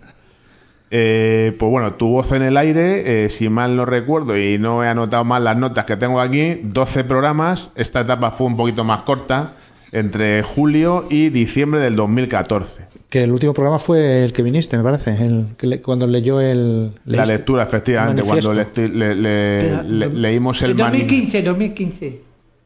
[0.91, 4.85] Eh, pues bueno, tu voz en el aire, eh, si mal no recuerdo y no
[4.85, 7.71] he anotado mal las notas que tengo aquí, 12 programas.
[7.75, 9.53] Esta etapa fue un poquito más corta,
[9.95, 12.83] entre julio y diciembre del 2014.
[13.09, 15.13] Que el último programa fue el que viniste, me parece.
[15.25, 16.93] El que le- cuando leyó el.
[17.07, 21.43] La leíste lectura, efectivamente, el cuando le, le- le- le- leímos el En mani- 2015,
[21.43, 22.21] 2015.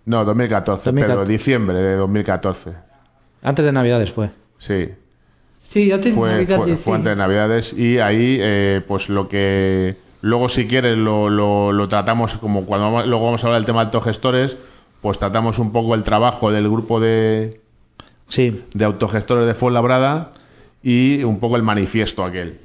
[0.06, 1.14] No, 2014, 2014.
[1.18, 2.70] pero diciembre de 2014.
[3.42, 4.30] Antes de Navidades fue.
[4.56, 4.88] Sí.
[5.68, 9.28] Sí, tengo fue, Navidad fue, de fue antes de Navidades y ahí eh, pues lo
[9.28, 13.60] que luego si quieres lo, lo, lo tratamos como cuando vamos- luego vamos a hablar
[13.60, 14.56] del tema de autogestores
[15.00, 17.60] pues tratamos un poco el trabajo del grupo de,
[18.28, 18.64] Sí.
[18.74, 20.32] de autogestores de Fuenlabrada
[20.82, 22.60] y un poco el manifiesto aquel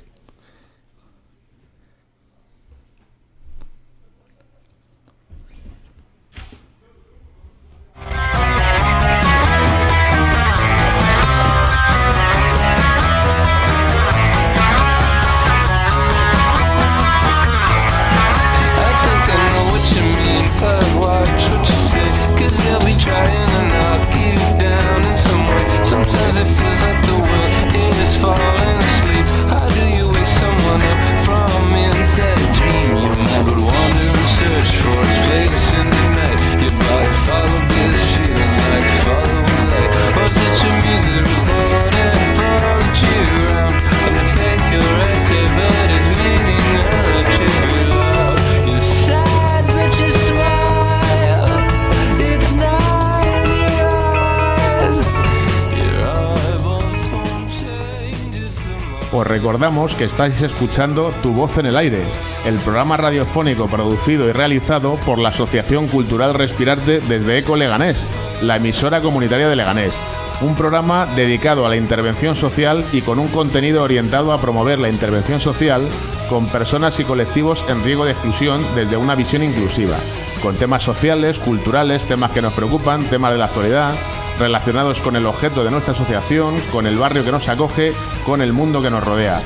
[59.44, 62.02] recordamos que estáis escuchando Tu Voz en el Aire,
[62.46, 67.98] el programa radiofónico producido y realizado por la Asociación Cultural Respirarte desde Eco Leganés,
[68.42, 69.92] la emisora comunitaria de Leganés.
[70.40, 74.88] Un programa dedicado a la intervención social y con un contenido orientado a promover la
[74.88, 75.90] intervención social
[76.30, 79.98] con personas y colectivos en riesgo de exclusión desde una visión inclusiva,
[80.42, 83.94] con temas sociales, culturales, temas que nos preocupan, temas de la actualidad,
[84.40, 87.94] relacionados con el objeto de nuestra asociación, con el barrio que nos acoge,
[88.26, 89.42] con el mundo que nos rodea.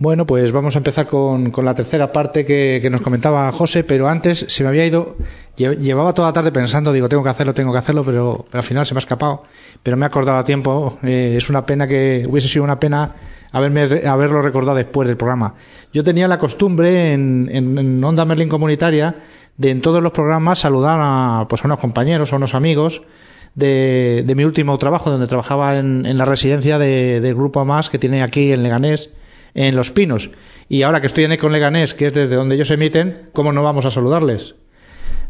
[0.05, 4.45] Bueno, pues vamos a empezar con, la tercera parte que, nos comentaba José, pero antes
[4.51, 5.17] se me había ido,
[5.57, 8.62] lle- llevaba toda la tarde pensando, digo, tengo que hacerlo, tengo que hacerlo, pero, al
[8.62, 9.45] final se me ha escapado,
[9.83, 13.14] pero me he acordado a tiempo, eh, es una pena que, hubiese sido una pena
[13.51, 15.55] haberme, haberlo recordado después del programa.
[15.90, 19.14] Yo tenía la costumbre en, en, Onda Merlin Comunitaria
[19.57, 23.01] de en todos los programas saludar a, pues a unos compañeros, a unos amigos,
[23.55, 27.99] de, de mi último trabajo, donde trabajaba en, la residencia de- del Grupo Más que
[27.99, 29.09] tiene aquí en Leganés,
[29.55, 30.31] en Los Pinos.
[30.69, 33.62] Y ahora que estoy en Econ Leganés, que es desde donde ellos emiten, ¿cómo no
[33.62, 34.55] vamos a saludarles?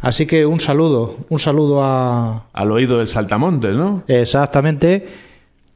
[0.00, 2.46] Así que un saludo, un saludo a...
[2.52, 4.02] Al oído del Saltamontes, ¿no?
[4.06, 5.06] Exactamente.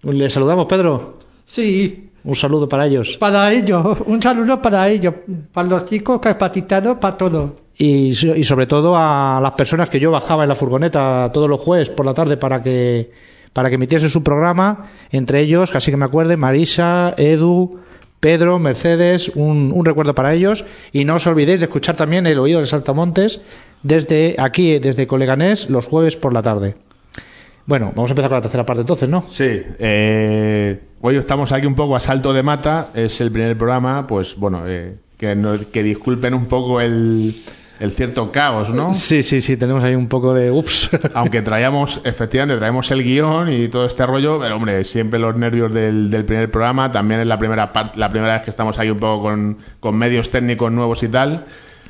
[0.03, 1.19] Les saludamos, Pedro.
[1.47, 3.17] Sí, Un saludo para ellos.
[3.19, 5.15] para ellos, un saludo para ellos,
[5.53, 7.57] para los chicos capacitados, para todo.
[7.79, 11.61] y, y sobre todo a las personas que yo bajaba en la furgoneta todos los
[11.61, 13.11] jueves por la tarde para que
[13.55, 17.81] para que emitiese su programa, entre ellos, casi que me acuerde, Marisa, Edu,
[18.21, 20.65] Pedro, Mercedes, un, un recuerdo para ellos.
[20.93, 23.41] Y no os olvidéis de escuchar también el oído de Saltamontes
[23.83, 26.77] desde aquí, desde Coleganés, los jueves por la tarde.
[27.67, 29.27] Bueno, vamos a empezar con la tercera parte entonces, ¿no?
[29.31, 34.07] Sí, eh, hoy estamos aquí un poco a salto de mata, es el primer programa,
[34.07, 35.37] pues bueno, eh, que,
[35.71, 37.35] que disculpen un poco el,
[37.81, 38.95] el cierto caos, ¿no?
[38.95, 40.91] Sí, sí, sí, tenemos ahí un poco de ups.
[41.15, 45.73] Aunque traíamos, efectivamente, traemos el guion y todo este rollo, pero hombre, siempre los nervios
[45.73, 48.91] del, del primer programa, también es la primera parte, la primera vez que estamos ahí
[48.91, 51.47] un poco con, con medios técnicos nuevos y tal.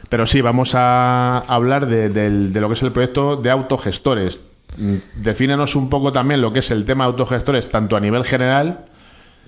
[0.09, 4.41] Pero sí, vamos a hablar de, de lo que es el proyecto de autogestores.
[4.77, 8.25] Mm, Defínenos un poco también lo que es el tema de autogestores, tanto a nivel
[8.25, 8.87] general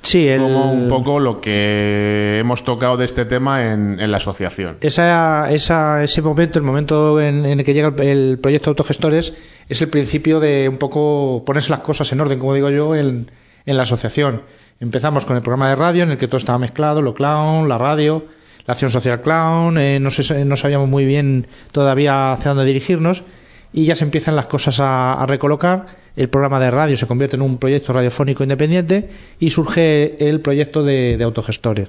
[0.03, 4.17] Sí, el, como un poco lo que hemos tocado de este tema en, en la
[4.17, 4.79] asociación.
[4.81, 9.35] esa, esa, ese momento, el momento en, en el que llega el, el proyecto Autogestores,
[9.69, 13.31] es el principio de un poco ponerse las cosas en orden, como digo yo, en,
[13.67, 14.43] en la asociación.
[14.81, 17.77] Empezamos con el programa de radio en el que todo estaba mezclado, lo clown, la
[17.77, 18.25] radio,
[18.67, 23.23] la acción social clown, eh, no, sé- no sabíamos muy bien todavía hacia dónde dirigirnos
[23.73, 25.87] y ya se empiezan las cosas a, a recolocar.
[26.17, 30.83] El programa de radio se convierte en un proyecto radiofónico independiente y surge el proyecto
[30.83, 31.89] de, de autogestores.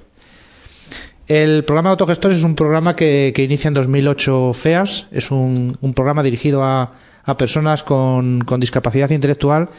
[1.28, 5.78] El programa de autogestores es un programa que, que inicia en 2008 FEAS, es un,
[5.82, 9.70] un programa dirigido a, a personas con, con discapacidad intelectual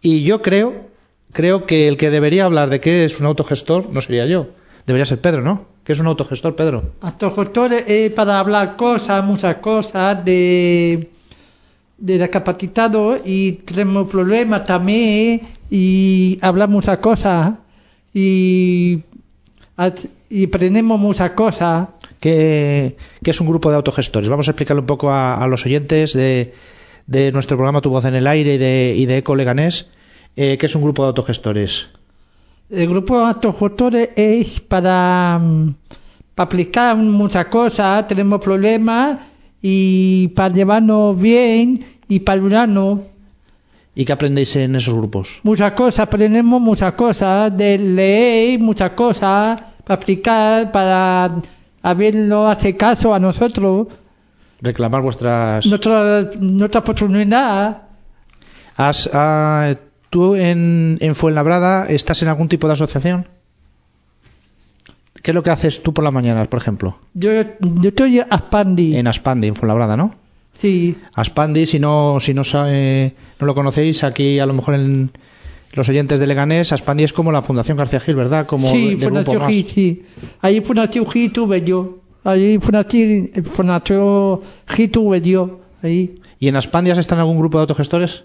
[0.00, 0.86] y yo creo,
[1.32, 4.48] creo que el que debería hablar de qué es un autogestor no sería yo,
[4.86, 5.66] debería ser Pedro, ¿no?
[5.84, 6.92] ¿Qué es un autogestor, Pedro?
[7.00, 11.10] Autogestores es para hablar cosas, muchas cosas de,
[12.02, 17.54] de discapacitados y tenemos problemas también y hablamos muchas cosas
[18.12, 18.98] y,
[20.28, 21.88] y aprendemos muchas cosas.
[22.18, 24.28] ¿Qué, qué es un grupo de autogestores?
[24.28, 26.52] Vamos a explicarle un poco a, a los oyentes de,
[27.06, 29.88] de nuestro programa Tu Voz en el Aire y de, y de Eco Leganés,
[30.34, 31.88] eh, ¿qué es un grupo de autogestores?
[32.68, 35.74] El grupo de autogestores es para, mm,
[36.34, 39.18] para aplicar muchas cosas, tenemos problemas
[39.62, 43.00] y para llevarnos bien y para ayudarnos.
[43.94, 45.40] ¿Y qué aprendéis en esos grupos?
[45.42, 51.36] Muchas cosas, aprendemos muchas cosas, de leer muchas cosas, para aplicar, para
[51.82, 53.88] haberlo hacer caso a nosotros,
[54.62, 55.66] Reclamar vuestras...
[55.66, 57.82] nuestra, nuestra oportunidad.
[58.76, 59.74] ¿Has, ah,
[60.08, 63.26] ¿Tú en, en Fuenlabrada estás en algún tipo de asociación?
[65.22, 66.98] ¿Qué es lo que haces tú por las mañanas, por ejemplo?
[67.14, 67.30] Yo,
[67.60, 68.96] yo estoy a Spandi.
[68.96, 70.14] En Aspandi, en Fuenlabrada, ¿no?
[70.52, 75.10] Sí, Aspandi, si no, si no, sabe- no lo conocéis, aquí a lo mejor en
[75.74, 78.46] los oyentes de Leganés, Aspandi es como la Fundación García Gil, ¿verdad?
[78.46, 79.48] Como sí, de- Fundación más.
[79.50, 80.02] G, sí.
[80.40, 81.98] Ahí Fundación G tuve yo.
[82.24, 85.60] Ahí Fundación, Fundación G tuve yo.
[85.82, 86.16] Ahí.
[86.38, 88.24] ¿Y en Aspandi has estado en algún grupo de autogestores?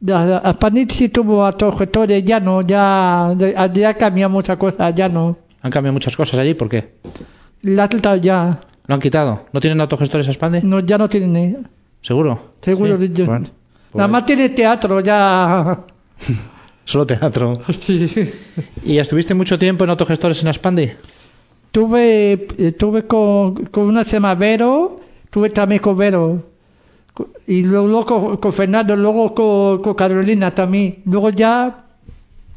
[0.00, 3.34] Ya, A Spandi sí tuvo autogestores, ya no, ya,
[3.72, 5.38] ya, cambió muchas cosas, ya no.
[5.66, 6.92] Han cambiado muchas cosas allí, ¿por qué?
[7.62, 8.60] La ha quitado ya.
[8.86, 9.46] ¿Lo han quitado?
[9.52, 10.60] ¿No tienen autogestores Aspandi?
[10.62, 11.56] No, ya no tiene.
[12.02, 12.52] ¿Seguro?
[12.62, 13.10] Seguro Sí.
[13.12, 15.80] yo- Bueno, pues Nada más tiene teatro, ya.
[16.84, 17.60] Solo teatro.
[17.80, 18.08] Sí.
[18.84, 20.92] ¿Y estuviste mucho tiempo en autogestores en Aspandi?
[21.72, 25.00] Tuve, eh, tuve con, con una se Vero,
[25.30, 26.44] tuve también con Vero.
[27.48, 31.02] Y luego con, con Fernando, luego con, con Carolina también.
[31.06, 31.85] Luego ya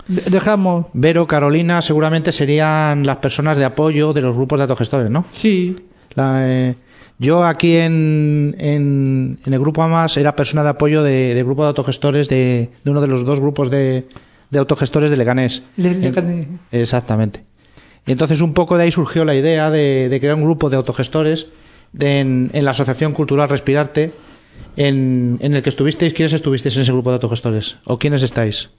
[0.10, 0.88] dejamos.
[0.94, 5.26] Vero, Carolina, seguramente serían las personas de apoyo de los grupos de autogestores, ¿no?
[5.32, 5.76] Sí,
[6.16, 6.76] La, eh,
[7.20, 11.62] yo aquí en, en, en el grupo AMAS era persona de apoyo de- del grupo
[11.64, 14.08] de autogestores de, de uno de los dos grupos de,
[14.50, 15.62] de autogestores de Leganés.
[15.78, 16.48] le, le En- gané.
[16.72, 17.44] Exactamente.
[18.08, 20.78] Y entonces un poco de ahí surgió la idea de, de crear un grupo de
[20.78, 21.48] autogestores
[21.94, 24.12] de- en, en la Asociación Cultural Respirarte,
[24.78, 26.14] en, en el que estuvisteis.
[26.14, 27.78] ¿Quiénes estuvisteis en ese grupo de autogestores?
[27.86, 28.70] ¿O quiénes estáis?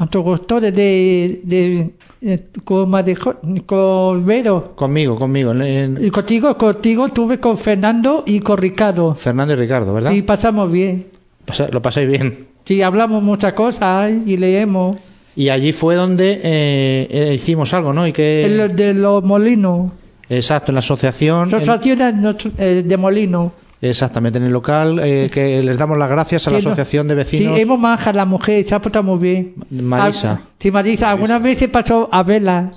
[0.00, 1.90] Autogestores de, de,
[2.22, 4.72] eh, con, Marejo- con Vero.
[4.76, 5.52] Conmigo, conmigo.
[5.54, 9.14] Y contigo, contigo tuve con Fernando y con Ricardo.
[9.16, 10.12] Fernando y Ricardo, ¿verdad?
[10.12, 11.06] Y pasamos bien.
[11.44, 12.46] Pasa- lo pasáis bien.
[12.64, 14.96] Sí, hablamos muchas cosas y leemos.
[15.34, 18.06] Y allí fue donde eh, eh, hicimos algo, ¿no?
[18.06, 18.44] Y que...
[18.46, 19.90] En lo de los molinos.
[20.28, 21.48] Exacto, en la asociación.
[21.48, 23.52] en- Asociación eh, de molinos.
[23.80, 27.54] Exactamente, en el local, eh, que les damos las gracias a la asociación de vecinos.
[27.56, 29.54] Sí, hemos maja la mujer, se ha portado muy bien.
[29.70, 30.40] Marisa.
[30.58, 31.10] Sí, Marisa.
[31.10, 32.70] Algunas veces pasó a verla.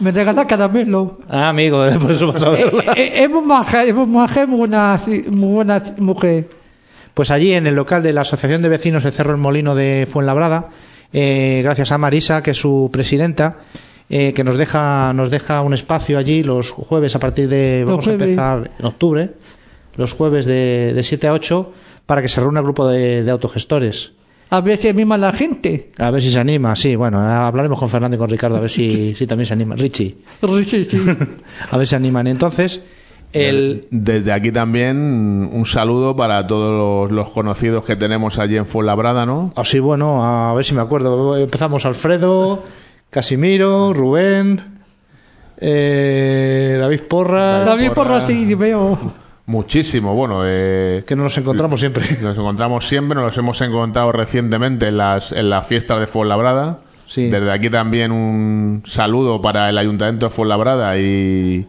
[0.00, 1.18] Me regala caramelo.
[1.28, 2.94] Ah, amigo, por eso vas a verla.
[2.96, 6.48] Eh, hemos maja, hemos maja, muy buena, muy buena mujer.
[7.14, 10.06] Pues allí, en el local de la Asociación de Vecinos de Cerro el Molino de
[10.10, 10.70] Fuenlabrada,
[11.12, 13.58] eh, gracias a Marisa, que es su presidenta,
[14.08, 18.06] eh, que nos deja, nos deja un espacio allí los jueves a partir de, vamos
[18.06, 19.30] a empezar en octubre,
[19.96, 21.72] los jueves de, de 7 a 8,
[22.06, 24.12] para que se reúna el grupo de, de autogestores.
[24.52, 25.88] A ver si anima la gente.
[25.96, 28.70] A ver si se anima, sí, bueno, hablaremos con Fernando y con Ricardo a ver
[28.70, 29.76] si, si también se anima.
[29.76, 30.16] Richie,
[30.66, 30.98] Sí, sí.
[31.70, 32.26] a ver si se animan.
[32.26, 32.82] Entonces,
[33.32, 34.96] el, Desde aquí también
[35.52, 39.52] un saludo para todos los, los conocidos que tenemos allí en Fuenlabrada, ¿no?
[39.54, 41.36] así bueno, a ver si me acuerdo.
[41.36, 42.64] Empezamos Alfredo,
[43.08, 44.80] Casimiro, Rubén,
[45.58, 48.98] eh, David Porra, David Porra sí veo.
[49.46, 52.04] Muchísimo, bueno, eh, que no nos encontramos siempre.
[52.22, 56.78] nos encontramos siempre, nos los hemos encontrado recientemente en las, en las fiestas de Fuenlabrada.
[57.06, 57.28] Sí.
[57.28, 61.66] Desde aquí también un saludo para el Ayuntamiento de Fuenlabrada y,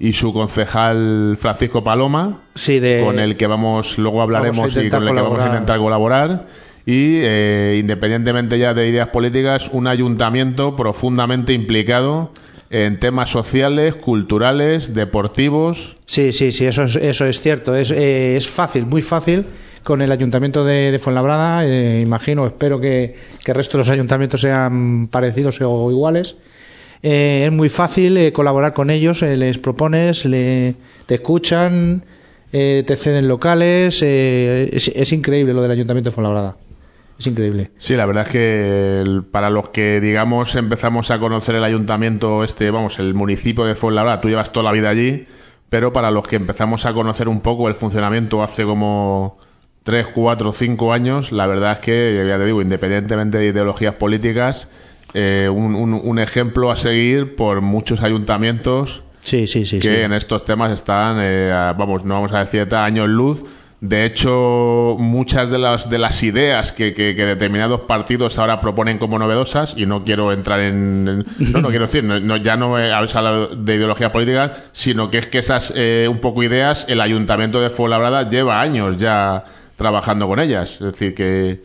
[0.00, 2.40] y su concejal Francisco Paloma.
[2.56, 5.46] Sí, de, con el que vamos, luego hablaremos Vamos y con el que vamos a
[5.46, 6.46] intentar colaborar.
[6.86, 12.32] Y eh, independientemente ya de ideas políticas, un ayuntamiento profundamente implicado
[12.70, 15.96] en temas sociales, culturales, deportivos.
[16.06, 17.74] Sí, sí, sí, eso es, eso es cierto.
[17.74, 19.44] Es, eh, es fácil, muy fácil
[19.82, 21.66] con el ayuntamiento de, de Fuenlabrada.
[21.66, 26.36] eh, imagino, espero que, que el resto de los ayuntamientos sean parecidos o iguales.
[27.02, 30.74] Eh, es muy fácil colaborar con ellos, les propones, le,
[31.06, 32.04] te escuchan,
[32.52, 34.02] te ceden locales.
[34.02, 36.56] es, es increíble lo del ayuntamiento de Fuenlabrada.
[37.20, 37.70] Es increíble.
[37.78, 42.42] Sí, la verdad es que el- para los que, digamos, empezamos a conocer el ayuntamiento,
[42.42, 45.26] este, vamos, el municipio de Fuenlabrada, tú llevas toda la vida allí,
[45.68, 49.38] pero para los que empezamos a conocer un poco el funcionamiento hace como
[49.82, 54.68] 3, 4, 5 años, la verdad es que, ya te digo, independientemente de ideologías políticas,
[55.12, 59.78] eh, un, un- un ejemplo a seguir por muchos ayuntamientos Sí, sí, sí.
[59.78, 63.44] que en estos temas están, eh, a- vamos, no vamos a decir a años luz.
[63.82, 68.98] De hecho, muchas de las, de las ideas que, que- que determinados partidos ahora proponen
[68.98, 71.04] como novedosas, y no quiero entrar en...
[71.06, 75.16] no, no quiero decir, no, no- ya no he hablado de ideología política, sino que
[75.18, 79.44] es que esas eh, un poco ideas, el Ayuntamiento de Fuenlabrada lleva años ya
[79.76, 80.72] trabajando con ellas.
[80.72, 81.62] Es decir, que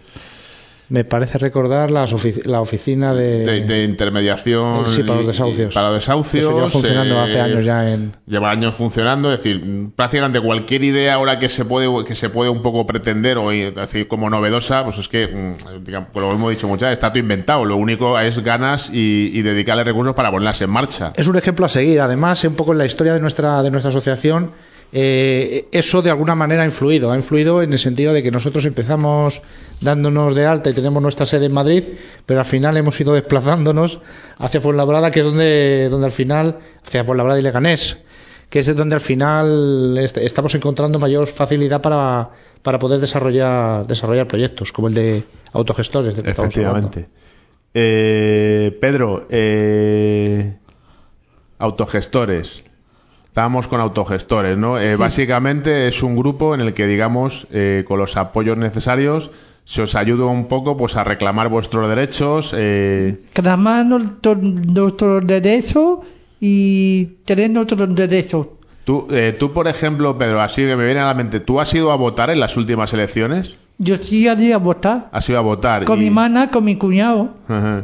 [0.89, 4.86] Me parece recordar las ofici- la oficina de, de, de intermediación...
[4.86, 5.74] Sí, para los desahucios.
[5.74, 6.43] Para los desahucios.
[6.45, 8.15] Eso lleva funcionando eh, hace años ya en...
[8.28, 12.50] lleva años funcionando, es decir, prácticamente cualquier idea ahora que se puede que se puede
[12.50, 16.32] un poco pretender o eh, decir como novedosa, pues es que, mm, digamos, pues lo
[16.32, 17.65] hemos dicho muchas veces, está todo inventado.
[17.65, 21.13] Lo único es ganas y, y dedicarle recursos para ponerlas en marcha.
[21.15, 22.00] Es un ejemplo a seguir.
[22.00, 24.52] Además, un poco en la historia de nuestra, de nuestra asociación,
[24.97, 27.12] eh, eso de alguna manera ha influido.
[27.12, 29.41] Ha influido en el sentido de que nosotros empezamos
[29.81, 31.84] dándonos de alta y tenemos nuestra sede en Madrid,
[32.25, 33.99] pero al final hemos ido desplazándonos
[34.38, 37.97] hacia Fuenlabrada, que es donde, donde al final, hacia Fuenlabrada y Leganés,
[38.49, 42.29] que es donde al final est- estamos encontrando mayor facilidad para,
[42.63, 46.15] para poder desarrollar, desarrollar proyectos, como el de autogestores.
[46.17, 47.08] Efectivamente.
[47.73, 50.53] Eh, Pedro, eh,
[51.60, 52.63] autogestores.
[53.36, 54.80] Estábamos con autogestores, ¿no?
[54.80, 59.30] Eh, Básicamente es un grupo en el que, digamos, eh, con los apoyos necesarios,
[59.65, 62.56] se os ayuda un poco pues a reclamar vuestros derechos.
[62.58, 66.00] eh, Clamar nuestro, nuestro derecho
[66.39, 68.48] y tener nuestros derechos.
[68.86, 71.74] Tú, eh, tú, por ejemplo, Pedro, así que me viene a la mente, ¿tú has
[71.74, 73.58] ido a votar en las últimas elecciones?
[73.80, 75.10] Yo sí iría a votar.
[75.12, 75.84] Has ido a votar.
[75.84, 77.32] Con y, mi mana, con mi cuñado.
[77.50, 77.84] Ajá.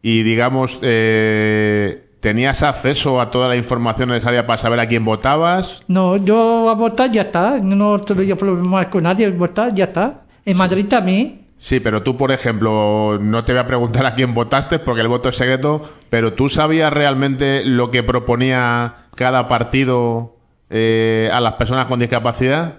[0.00, 5.82] Y digamos, eh, ¿tenías acceso a toda la información necesaria para saber a quién votabas?
[5.88, 7.58] No, yo a votar ya está.
[7.58, 9.28] No tendría problemas con nadie.
[9.30, 10.22] Votar ya está.
[10.44, 11.40] En Madrid también.
[11.58, 15.08] Sí, pero tú, por ejemplo, no te voy a preguntar a quién votaste porque el
[15.08, 20.36] voto es secreto, pero ¿tú sabías realmente lo que proponía cada partido
[20.70, 22.76] eh, a las personas con discapacidad?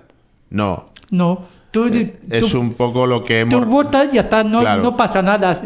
[0.50, 0.86] No.
[1.12, 1.46] No.
[1.72, 1.86] Tú,
[2.30, 3.68] Es tú, un poco lo que tú hemos...
[3.70, 4.44] votas ya está.
[4.44, 4.84] No, Claro.
[4.84, 5.62] no pasa nada.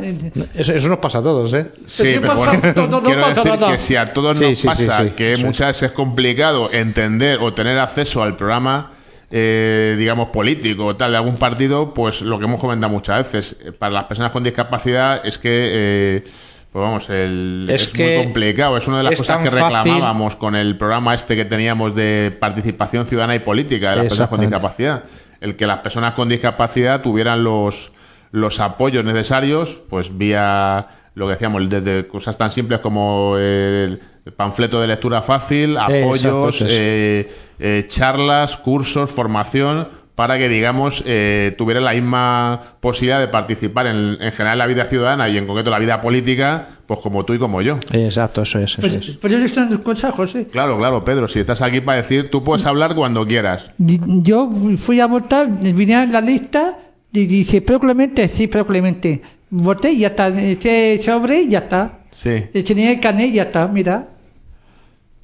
[0.54, 1.72] Eso, eso nos pasa a todos, ¿eh?
[1.88, 2.58] Sí, ¿Qué pero pasa?
[2.60, 3.72] bueno, No, no, no quiero pasa decir nada.
[3.72, 7.40] que si a todos Sí, nos sí, pasa sí, que muchas veces es complicado entender
[7.42, 8.92] o tener acceso al programa,
[9.32, 13.58] eh, digamos, político o tal de algún partido, pues lo que hemos comentado muchas veces,
[13.66, 16.24] eh, para las personas con discapacidad es que, eh,
[16.72, 18.78] pues vamos, el- Es es, que muy complicado.
[18.78, 22.32] Es una de las cosas que fácil- reclamábamos con el programa este que teníamos de
[22.40, 25.04] participación ciudadana y política de las personas con discapacidad.
[25.42, 27.92] El que las personas con discapacidad tuvieran los,
[28.32, 34.02] los apoyos necesarios, pues vía lo que decíamos, desde cosas tan simples como el
[34.36, 36.74] panfleto de lectura fácil, apoyos, exacto, eso es.
[36.74, 43.88] eh, eh, charlas, cursos, formación, para que, digamos, eh, tuvieran la misma posibilidad de participar
[43.88, 47.26] en, en general en la vida ciudadana y en concreto la vida política, pues como
[47.26, 47.78] tú y como yo.
[47.92, 48.72] Exacto, eso es.
[48.72, 49.18] eso Pero, es.
[49.22, 50.48] pero eso consejos, ¿eh?
[50.50, 53.72] Claro, claro, Pedro, si estás aquí para decir, tú puedes hablar cuando quieras.
[53.78, 56.78] Yo fui a votar, vine a la lista
[57.12, 59.22] y dice, pero Clemente, sí, pero Clemente.
[59.50, 60.28] Voté y ya está.
[60.30, 62.00] Ese sobre y ya está.
[62.12, 62.46] Sí.
[62.54, 64.08] Y tenía canné y ya está, mira.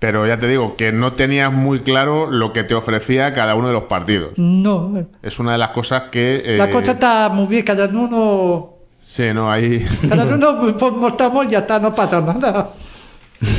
[0.01, 3.67] Pero ya te digo, que no tenías muy claro lo que te ofrecía cada uno
[3.67, 4.31] de los partidos.
[4.35, 5.05] No.
[5.21, 6.41] Es una de las cosas que...
[6.43, 8.69] eh, La cosa está muy bien, cada uno.
[9.07, 9.85] Sí, no, ahí...
[10.09, 12.71] Cada uno pues, votamos y ya está, no pasa nada.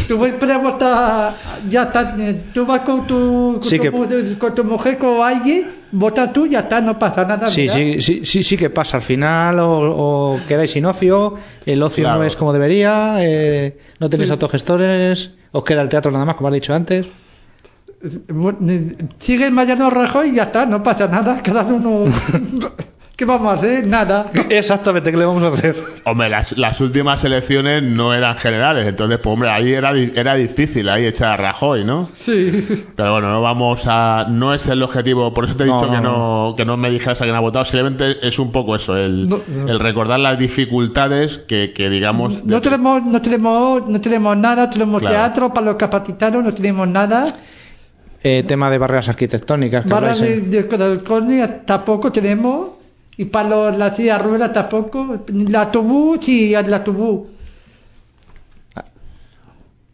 [0.06, 1.34] Tú vas a votar,
[1.68, 2.14] ya está.
[2.18, 6.32] eh, Tú vas con tu, con, Sí tu, que- con tu mujer, con alguien, votas
[6.32, 7.48] tú, ya está, no pasa nada.
[7.50, 8.98] Sí, sí, sí, sí, sí que pasa.
[8.98, 11.34] Al final o, o quedáis sin ocio,
[11.66, 12.20] el ocio Claro.
[12.20, 14.32] no es como debería, eh, no tenéis Sí.
[14.32, 17.06] autogestores, os queda el teatro nada más, como has dicho antes.
[19.18, 21.40] Sigue Mariano Rajoy y ya está, no pasa nada.
[21.42, 22.04] Cada uno.
[23.22, 23.86] ¿Qué vamos a hacer?
[23.86, 24.32] Nada.
[24.50, 25.76] Exactamente, ¿qué le vamos a hacer?
[26.06, 30.88] Hombre, las, las últimas elecciones no eran generales, entonces, pues hombre, ahí era, era difícil
[30.88, 32.10] ahí echar a Rajoy, ¿no?
[32.16, 32.84] Sí.
[32.96, 34.26] Pero bueno, no vamos a...
[34.28, 36.76] No es el objetivo, por eso te he No, dicho no, que, no, que no
[36.76, 39.68] me dijeras a quién ha votado, simplemente es un poco eso, el, No, no.
[39.70, 42.44] el recordar las dificultades que, que digamos...
[42.44, 45.14] No tenemos, no tenemos, no tenemos nada, tenemos Claro.
[45.14, 47.26] teatro para los capacitanos, no tenemos nada.
[48.24, 49.86] Eh, tema de barreras arquitectónicas.
[49.86, 50.18] que habláis,
[50.50, 52.81] de, de tampoco tenemos.
[53.16, 55.24] Y para los, la silla de ruedas tampoco.
[55.28, 57.28] La autobús y el autobús.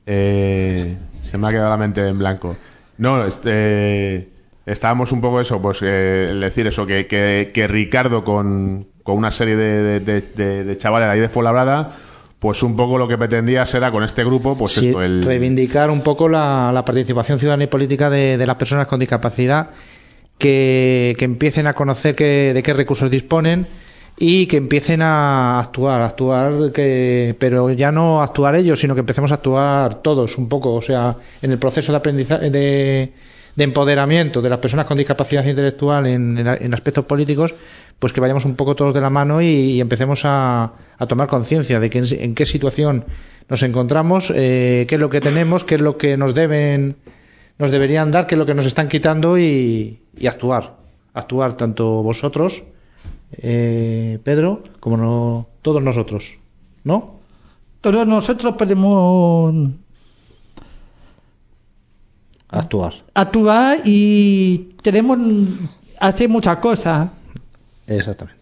[0.06, 2.56] Eh, se me ha quedado la mente en blanco.
[2.96, 4.28] No, este,
[4.66, 9.16] estábamos un poco eso, pues eh, el decir eso, que, que, que Ricardo con, con
[9.16, 11.90] una serie de, de, de- de- de chavales ahí de Fuenlabrada,
[12.38, 15.22] pues un poco lo que pretendía era con este grupo, pues Sí, esto, el...
[15.24, 19.70] reivindicar un poco la, la participación ciudadana y política de, de las personas con discapacidad,
[20.38, 23.66] que, que empiecen a conocer qué- de qué recursos disponen
[24.20, 29.30] y que empiecen a actuar, actuar, que, pero ya no actuar ellos, sino que empecemos
[29.30, 33.12] a actuar todos un poco, o sea, en el proceso de aprendizaje, de,
[33.54, 37.54] de empoderamiento de las personas con discapacidad intelectual en, en- en aspectos políticos,
[38.00, 41.28] pues que vayamos un poco todos de la mano y, y empecemos a, a tomar
[41.28, 43.04] conciencia de que en, en qué situación
[43.48, 46.96] nos encontramos, eh, qué es lo que tenemos, qué es lo que nos deben,
[47.58, 50.76] nos deberían dar, qué es lo que nos están quitando y, y actuar,
[51.14, 52.62] actuar tanto vosotros,
[53.32, 56.38] eh, Pedro, como no, todos nosotros,
[56.84, 57.18] ¿no?
[57.80, 59.54] Todos nosotros podemos
[62.48, 62.94] Actuar.
[63.14, 65.18] actuar y tenemos
[66.00, 67.10] hacer muchas cosas.
[67.86, 68.37] Exactamente.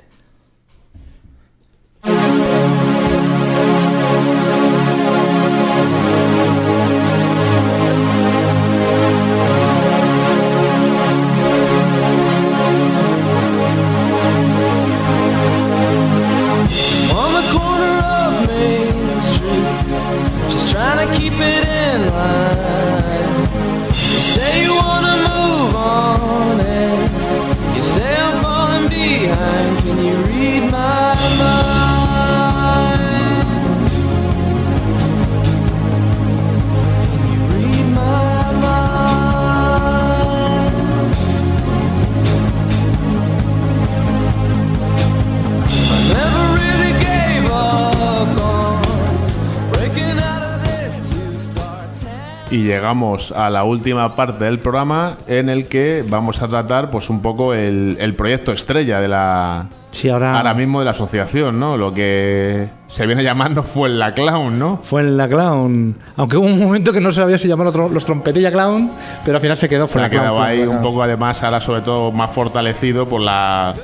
[52.86, 57.20] Llegamos a la última parte del programa en el que vamos a tratar pues un
[57.20, 61.76] poco el, el proyecto estrella de la Sí, ahora, ahora mismo de la asociación, ¿no?
[61.76, 64.78] Lo que se viene llamando fue la clown, ¿no?
[64.84, 65.96] fue la clown.
[66.14, 68.92] Aunque hubo un momento que no sabía si llamar los trompetilla clown,
[69.24, 70.42] pero al final se quedó Se fue ha la clown.
[70.44, 73.74] ahí un poco además ahora sobre todo más fortalecido por la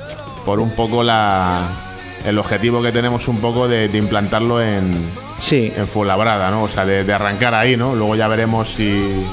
[0.45, 1.59] por un poco la
[2.25, 4.93] el objetivo que tenemos un poco de, de implantarlo en,
[5.37, 6.63] Sí, en Fuenlabrada, ¿no?
[6.63, 7.95] O sea, de, de arrancar ahí, ¿no?
[7.95, 9.23] Luego ya veremos si,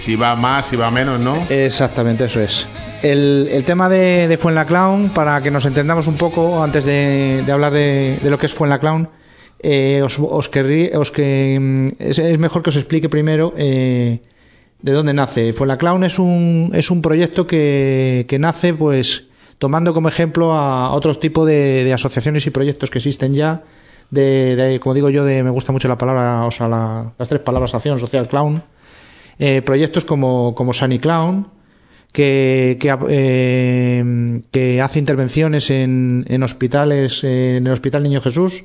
[0.00, 1.44] si va más, si va menos, ¿no?
[1.48, 2.66] Exactamente, eso es.
[3.02, 7.52] El, el tema de, de Fuenlaclown, para que nos entendamos un poco antes de, de
[7.52, 9.08] hablar de, de lo que es Fuenlaclown,
[9.60, 14.20] eh, os, os, querrí- os que, mm, es, es mejor que os explique primero eh,
[14.82, 15.52] de dónde nace.
[15.52, 19.24] Fuenlaclown es un, es un proyecto que, que nace pues
[19.58, 23.62] tomando como ejemplo a otros tipos de, de asociaciones y proyectos que existen ya.
[24.10, 27.40] De, como digo yo, de, me gusta mucho la palabra, o sea, la- las tres
[27.42, 28.62] palabras acción social clown.
[29.38, 31.46] Eh, proyectos como, como Sunny Clown,
[32.12, 38.64] que, que, eh, que hace intervenciones en, en hospitales, en el Hospital Niño Jesús.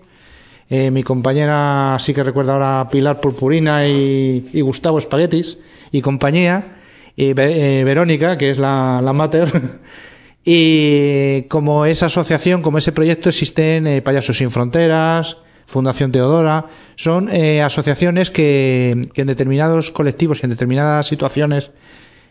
[0.70, 5.58] Eh, mi compañera sí que recuerda ahora Pilar Purpurina y, Gustavo Espaguetis
[5.92, 6.64] y compañía.
[7.16, 9.50] Y Ve- Verónica, que es la, la mater.
[10.46, 16.68] y como esa asociación, como ese proyecto, existen eh, Payasos Sin Fronteras, Fundación Teodora.
[16.96, 21.72] Son eh, asociaciones que, que en determinados colectivos y en determinadas situaciones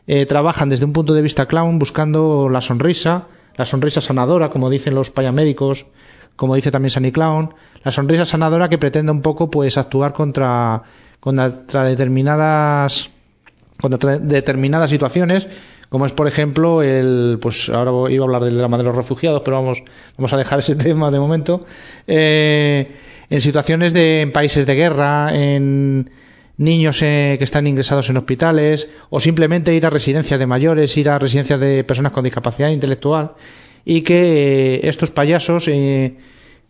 [0.06, 4.70] eh, trabajan desde un punto de vista clown buscando la sonrisa la sonrisa sanadora, como
[4.70, 5.86] dicen los payamédicos,
[6.36, 7.54] como dice también Sunny Clown,
[7.84, 10.82] la sonrisa sanadora que pretende un poco pues actuar contra,
[11.20, 13.10] contra determinadas
[13.80, 15.48] contra determinadas situaciones
[15.92, 19.42] como es por ejemplo el pues ahora iba a hablar del drama de los refugiados
[19.44, 19.82] pero vamos
[20.16, 21.60] vamos a dejar ese tema de momento.
[22.06, 22.96] Eh,
[23.28, 26.10] en situaciones de en países de guerra en
[26.56, 31.10] niños eh, que están ingresados en hospitales o simplemente ir a residencias de mayores ir
[31.10, 33.32] a residencias de personas con discapacidad intelectual
[33.84, 36.16] y que eh, estos payasos eh,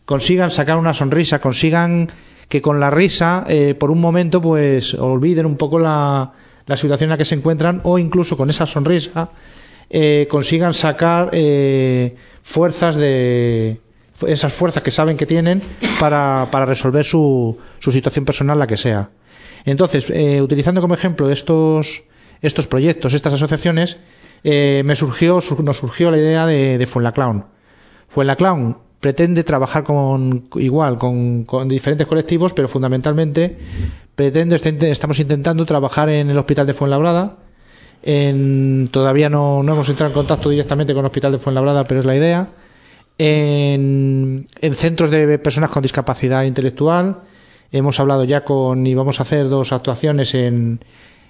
[0.04, 2.08] consigan sacar una sonrisa consigan
[2.48, 6.32] que con la risa eh, por un momento pues olviden un poco la,
[6.66, 9.30] la situación en la que se encuentran o incluso con esa sonrisa
[9.90, 13.80] eh, consigan sacar eh, fuerzas de
[14.26, 15.60] esas fuerzas que saben que tienen
[15.98, 19.10] para, para resolver su, su situación personal la que sea.
[19.64, 22.04] Entonces eh, utilizando como ejemplo estos
[22.40, 23.98] estos proyectos estas asociaciones
[24.44, 27.46] eh, me surgió sur- nos surgió la idea de, de Fuenlaclown.
[28.08, 33.58] Fuenlaclown pretende trabajar con igual con, con diferentes colectivos, pero fundamentalmente
[34.14, 37.36] pretende est- estamos intentando trabajar en el hospital de Fuenlabrada.
[38.04, 42.00] En, todavía no, no hemos entrado en contacto directamente con el hospital de Fuenlabrada, pero
[42.00, 42.48] es la idea.
[43.18, 47.20] En, en centros de personas con discapacidad intelectual.
[47.72, 50.80] Hemos hablado ya con y vamos a hacer dos actuaciones en,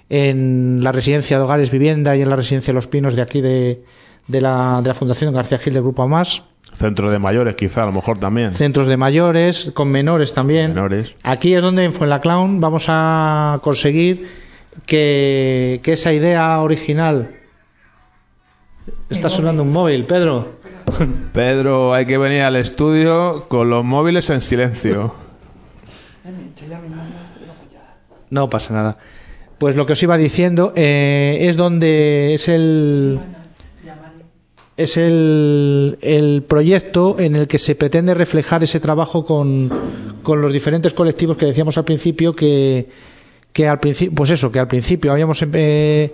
[0.09, 3.41] en la residencia de hogares vivienda y en la residencia de los pinos de aquí
[3.41, 3.83] de,
[4.27, 6.43] de, la, de la Fundación García Gil del Grupo AMAS
[6.73, 8.53] Centro de mayores, quizá, a lo mejor también.
[8.53, 10.69] centros de mayores, con menores también.
[10.69, 11.15] Menores.
[11.23, 14.27] Aquí es donde en Fuenlaclown vamos a conseguir
[14.85, 17.29] que, que esa idea original.
[19.09, 20.53] Está sonando un móvil, Pedro.
[21.33, 25.13] Pedro, hay que venir al estudio con los móviles en silencio.
[28.29, 28.97] No pasa nada.
[29.57, 33.19] Pues lo que os iba diciendo eh, es donde es el
[34.77, 39.69] es el, el proyecto en el que se pretende reflejar ese trabajo con,
[40.23, 42.87] con los diferentes colectivos que decíamos al principio que,
[43.51, 46.11] que al principio pues eso que al principio habíamos eh,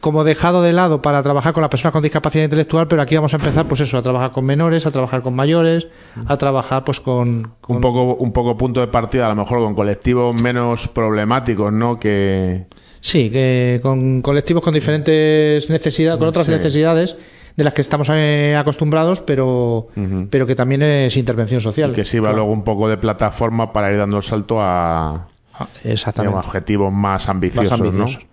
[0.00, 3.32] como dejado de lado para trabajar con las personas con discapacidad intelectual pero aquí vamos
[3.32, 5.86] a empezar pues eso a trabajar con menores a trabajar con mayores
[6.26, 9.60] a trabajar pues con, con Un poco, un poco punto de partida, a lo mejor
[9.60, 11.98] con colectivos menos problemáticos, ¿no?
[11.98, 12.66] Que
[13.00, 16.52] Sí, que con colectivos con diferentes necesidades, con otras Sí.
[16.52, 17.16] necesidades
[17.56, 19.88] de las que estamos eh, acostumbrados, pero,
[20.30, 21.92] pero que también es intervención social.
[21.92, 22.38] que sirva Claro.
[22.38, 26.36] luego un poco de plataforma para ir dando el salto a Ah, Exactamente.
[26.36, 28.24] objetivos más ambiciosos, Más ambiciosos.
[28.24, 28.28] ¿no?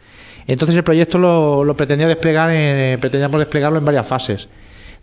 [0.48, 4.50] Entonces el proyecto lo, lo pretendía desplegar, en- pretendíamos desplegarlo en varias fases.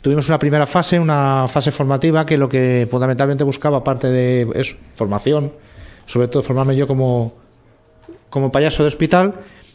[0.02, 4.74] Tuvimos una primera fase, una fase formativa que lo que fundamentalmente buscaba, aparte de eso,
[4.96, 5.52] formación,
[6.06, 7.34] sobre todo formarme yo como,
[8.30, 9.34] como payaso de hospital,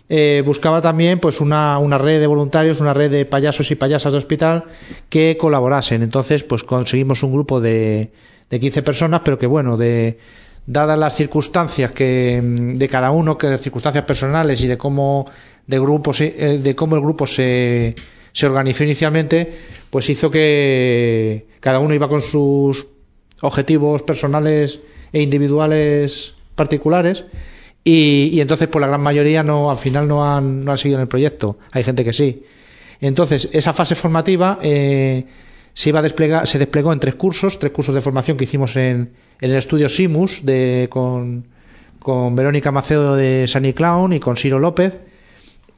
[0.10, 4.12] eh, buscaba también pues una, una red de voluntarios, una red de payasos y payasas
[4.12, 4.66] de hospital
[5.10, 6.04] que colaborasen.
[6.04, 8.12] Entonces, pues conseguimos un grupo de,
[8.50, 10.18] de 15 personas, pero que bueno, de
[10.66, 15.26] dadas las circunstancias que mm, de cada uno, que las circunstancias personales y de cómo
[15.68, 17.96] de grupos eh, de cómo el grupo se,
[18.34, 19.54] se organizó inicialmente,
[19.90, 22.88] pues hizo que cada uno iba con sus
[23.42, 24.80] objetivos personales
[25.14, 27.26] e individuales particulares
[27.84, 31.00] y, y entonces por la gran mayoría no al final no han, no han seguido
[31.00, 31.58] en el proyecto.
[31.72, 32.44] Hay gente que sí.
[33.02, 35.26] Entonces esa fase formativa eh,
[35.74, 38.76] se iba a desplegar se desplegó en tres cursos tres cursos de formación que hicimos
[38.76, 39.12] en,
[39.42, 41.46] en el estudio Simus de con,
[42.00, 44.94] con Verónica Macedo de Sunny Clown y con Ciro López.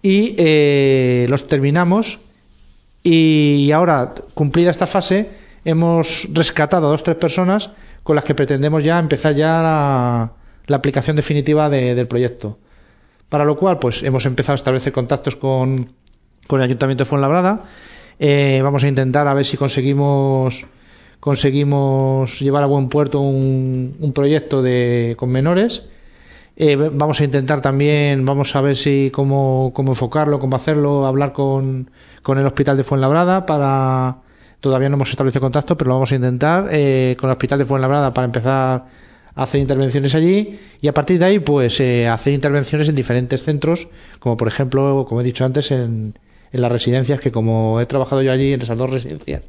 [0.01, 2.19] Y eh, los terminamos.
[3.01, 5.29] Y ahora, cumplida esta fase,
[5.63, 7.71] hemos rescatado a dos tres personas
[8.03, 10.31] con las que pretendemos ya empezar ya la,
[10.67, 12.57] la aplicación definitiva de- del proyecto.
[13.29, 15.87] Para lo cual, pues hemos empezado a establecer contactos con,
[16.47, 17.63] con el Ayuntamiento de Fuenlabrada.
[18.19, 20.65] Eh, vamos a intentar a ver si conseguimos
[21.19, 25.83] conseguimos llevar a buen puerto un, un proyecto de, con menores.
[26.55, 31.33] Eh, vamos a intentar también, vamos a ver si cómo, cómo enfocarlo, cómo hacerlo, hablar
[31.33, 31.89] con,
[32.21, 34.17] con el Hospital de Fuenlabrada para...
[34.61, 37.65] Todavía no hemos establecido contacto, pero lo vamos a intentar eh, con el Hospital de
[37.65, 38.85] Fuenlabrada para empezar
[39.35, 43.89] hacer intervenciones allí y a partir de ahí pues eh, hacer intervenciones en diferentes centros,
[44.19, 46.17] como por ejemplo, como he dicho antes, en,
[46.51, 49.43] en las residencias, que como he trabajado yo allí en esas dos residencias,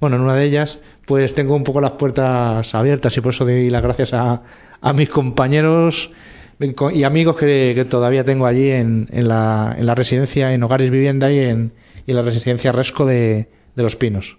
[0.00, 3.44] bueno, en una de ellas, pues tengo un poco las puertas abiertas y por eso
[3.44, 4.42] doy las gracias a,
[4.80, 6.10] a mis compañeros
[6.92, 10.90] y amigos que, que todavía tengo allí en, en, la, en la residencia, en Hogares
[10.90, 11.72] Vivienda y en,
[12.06, 14.38] y la residencia Resco de, de Los Pinos.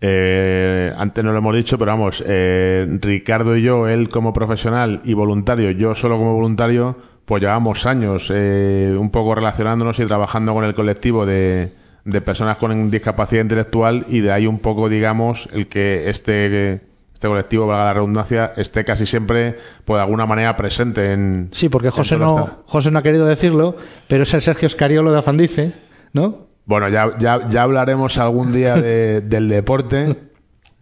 [0.00, 5.00] Eh, antes no lo hemos dicho, pero vamos, eh, Ricardo y yo, él como profesional
[5.04, 10.54] y voluntario, yo solo como voluntario, pues llevamos años eh, un poco relacionándonos y trabajando
[10.54, 11.72] con el colectivo de,
[12.04, 16.88] de personas con discapacidad intelectual y de ahí un poco, digamos, el que este
[17.18, 21.48] este colectivo, valga la redundancia, esté casi siempre, pues de alguna manera presente en.
[21.50, 23.74] Sí, porque José no, José no ha querido decirlo,
[24.06, 25.72] pero es el Sergio Escariolo de Afandice,
[26.12, 26.47] ¿no?
[26.68, 30.16] Bueno, ya, ya, ya hablaremos algún día de- del deporte.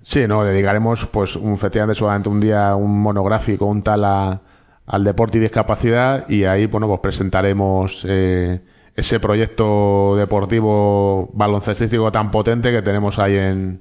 [0.02, 4.40] Sí, no, dedicaremos, pues, un, efectivamente, solamente un día, un monográfico, un tal a-
[4.86, 8.60] al deporte y discapacidad, y ahí, bueno, pues presentaremos eh,
[8.96, 13.80] ese proyecto deportivo baloncestístico tan potente que tenemos ahí en,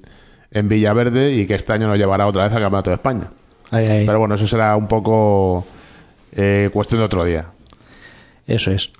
[0.52, 3.30] en Villaverde y que este año nos llevará otra vez al Campeonato de España.
[3.72, 4.06] Ahí, ahí.
[4.06, 5.64] Pero bueno, eso será un poco
[6.32, 7.46] eh, cuestión de otro día.
[8.46, 8.92] Eso es.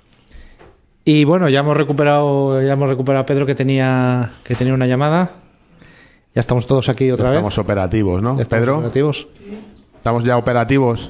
[1.09, 4.87] Y bueno, ya hemos recuperado, ya hemos recuperado a Pedro que tenía, que tenía una
[4.87, 5.31] llamada.
[6.35, 7.37] Ya estamos todos aquí otra Ya vez.
[7.37, 8.31] estamos operativos, ¿no?
[8.41, 9.27] Estamos Pedro, operativos.
[9.95, 11.09] estamos ya operativos.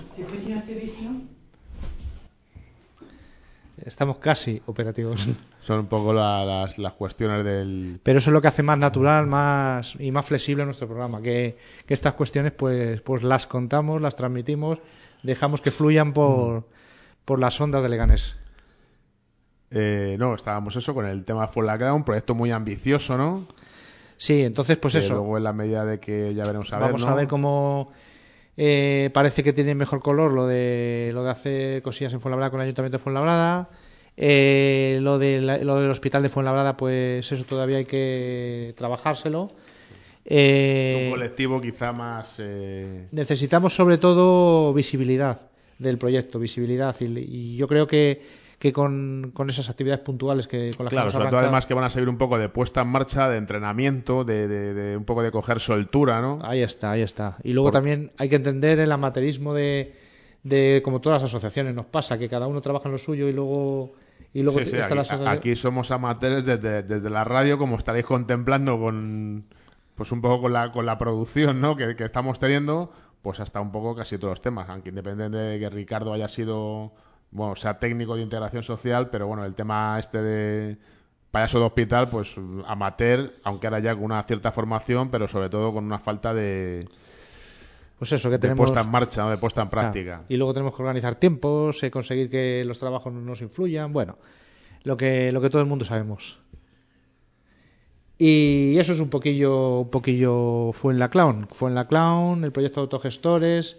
[3.83, 5.27] Estamos casi operativos.
[5.63, 7.99] Son un poco la- las, las cuestiones del...
[8.03, 11.57] Pero eso es lo que hace más natural, más y más flexible nuestro programa, que,
[11.87, 14.77] que estas cuestiones pues, pues las contamos, las transmitimos,
[15.23, 16.65] dejamos que fluyan por,
[17.25, 18.35] por las ondas de Leganés.
[19.71, 23.47] Eh, no, estábamos eso con el tema de Fuenlabrada, un proyecto muy ambicioso, ¿no?
[24.15, 25.13] Sí, entonces pues Que eso.
[25.15, 27.11] Luego en la medida de que ya veremos a ver, Vamos ¿no?
[27.11, 27.91] a ver cómo
[28.55, 32.59] eh, parece que tiene mejor color lo de lo de hacer cosillas en Fuenlabrada con
[32.59, 33.69] el Ayuntamiento de Fuenlabrada.
[34.19, 39.51] Eh, lo, de la- lo del Hospital de Fuenlabrada, pues eso todavía hay que trabajárselo.
[40.25, 42.35] Es Eh, un colectivo quizá más...
[42.39, 46.95] eh, necesitamos sobre todo visibilidad del proyecto, visibilidad.
[46.99, 48.21] Y, y yo creo que,
[48.59, 51.65] que con, con esas actividades puntuales que con las que Claro, hemos sobre todo además
[51.67, 54.97] que van a servir un poco de puesta en marcha, de entrenamiento, de, de- de
[54.97, 56.39] un poco de coger soltura, ¿no?
[56.43, 57.37] Ahí está, ahí está.
[57.43, 59.93] Y luego Por- también hay que entender el amateurismo de,
[60.43, 63.33] de, como todas las asociaciones nos pasa, que cada uno trabaja en lo suyo y
[63.33, 63.93] luego,
[64.33, 65.27] y luego Sí, sí, está aquí, asociación.
[65.27, 69.45] aquí somos amateurs desde, desde la radio, como estaréis contemplando con
[69.93, 71.75] pues un poco con la, con la producción ¿no?
[71.75, 72.91] que, que estamos teniendo,
[73.21, 76.91] pues hasta un poco casi todos los temas, aunque independiente de que Ricardo haya sido,
[77.31, 80.77] bueno, sea técnico de integración social, pero bueno, el tema este de
[81.31, 85.73] payaso de hospital, pues amateur, aunque ahora ya con una cierta formación, pero sobre todo
[85.73, 86.87] con una falta de,
[87.99, 88.57] Pues eso, que de tenemos.
[88.57, 89.29] puesta en marcha, ¿no?
[89.29, 90.23] de puesta en práctica.
[90.29, 93.91] Y luego tenemos que organizar tiempos, eh, conseguir que los trabajos no nos influyan.
[93.91, 94.17] Bueno,
[94.83, 96.39] lo que, lo que todo el mundo sabemos.
[98.19, 101.47] Y eso es un poquillo, un poquillo fue en la clown.
[101.51, 103.77] Fue en la clown, el proyecto de autogestores,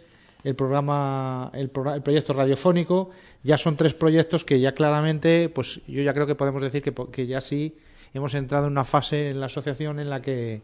[0.48, 3.10] el programa, el, progra- el proyecto radiofónico.
[3.42, 6.92] Ya son tres proyectos que ya claramente, pues yo ya creo que podemos decir que,
[7.12, 7.76] que ya sí
[8.14, 10.62] hemos entrado en una fase en la asociación en la que,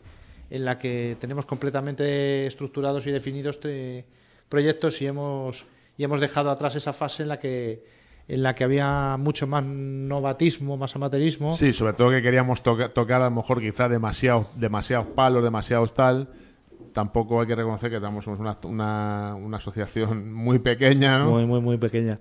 [0.50, 4.04] en la que tenemos completamente estructurados y definidos este
[4.48, 5.66] proyectos y hemos,
[5.98, 7.92] y hemos dejado atrás esa fase en la que
[8.26, 11.56] en la que había mucho más novatismo, más amateurismo.
[11.58, 15.92] Sí, sobre todo que queríamos toca- tocar a lo mejor quizá demasiados demasiados palos, demasiados
[15.92, 16.28] tal.
[16.94, 21.32] Tampoco hay que reconocer que estamos somos una, una, una asociación muy pequeña, ¿no?
[21.32, 22.18] Muy, muy, muy pequeña.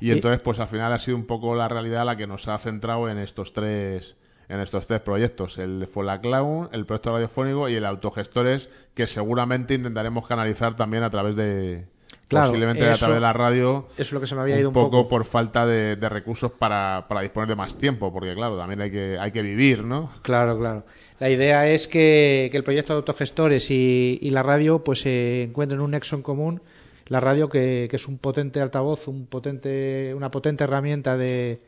[0.00, 2.58] Y entonces, pues al final ha sido un poco la realidad la que nos ha
[2.58, 4.16] centrado en estos tres
[4.48, 9.06] en estos tres proyectos, el de Fola Clown, el proyecto radiofónico y el autogestores, que
[9.06, 11.86] seguramente intentaremos canalizar también a través de
[12.28, 14.54] Claro, posiblemente a eso- través de la radio Eso es lo que se me había
[14.56, 15.08] un ido un poco, poco.
[15.08, 18.90] por falta de, de recursos para, para disponer de más tiempo, porque claro, también hay
[18.90, 20.10] que, hay que vivir, ¿no?
[20.22, 20.84] Claro, claro.
[21.20, 25.42] La idea es que, que el proyecto de autogestores y, y la radio pues se
[25.44, 26.60] encuentren un nexo en común.
[27.06, 31.60] La radio que, que es un potente altavoz, un potente, una potente herramienta de,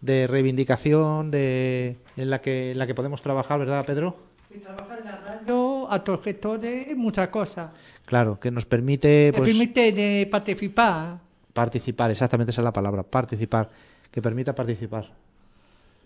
[0.00, 4.16] de reivindicación de, en, la que, en la que podemos trabajar, ¿verdad, Pedro?
[4.52, 5.59] Y trabajar en la radio,
[5.90, 7.70] autogestores, muchas cosas.
[8.04, 13.70] Claro, que nos permite pues, permite de participar participar, exactamente esa es la palabra, participar,
[14.10, 15.10] que permita participar.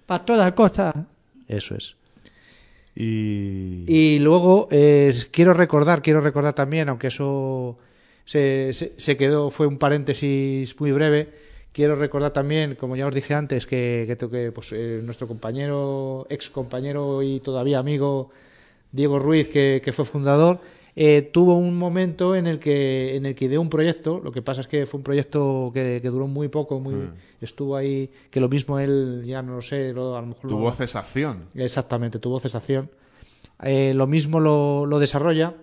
[0.07, 0.95] para todas cosas.
[1.49, 1.97] Eso es.
[2.97, 7.79] Y, Y luego eh, quiero recordar, quiero recordar también, aunque eso
[8.25, 11.33] se, se, se quedó, fue un paréntesis muy breve,
[11.73, 16.27] quiero recordar también, como ya os dije antes, que, que, que, pues, eh, nuestro compañero,
[16.31, 18.31] ex compañero y todavía amigo
[18.95, 20.61] Diego Ruiz, que, que fue fundador,
[20.97, 24.21] eh, tuvo un momento en el que en el que ideó un proyecto.
[24.23, 26.95] Lo que pasa es que fue un proyecto que, que duró muy poco, muy
[27.41, 30.51] estuvo ahí, que lo mismo él ya no lo sé, lo- a lo mejor lo-
[30.57, 31.47] tuvo cesación.
[31.57, 32.89] Exactamente, tuvo cesación.
[33.63, 35.55] Eh, lo mismo lo, lo desarrolla.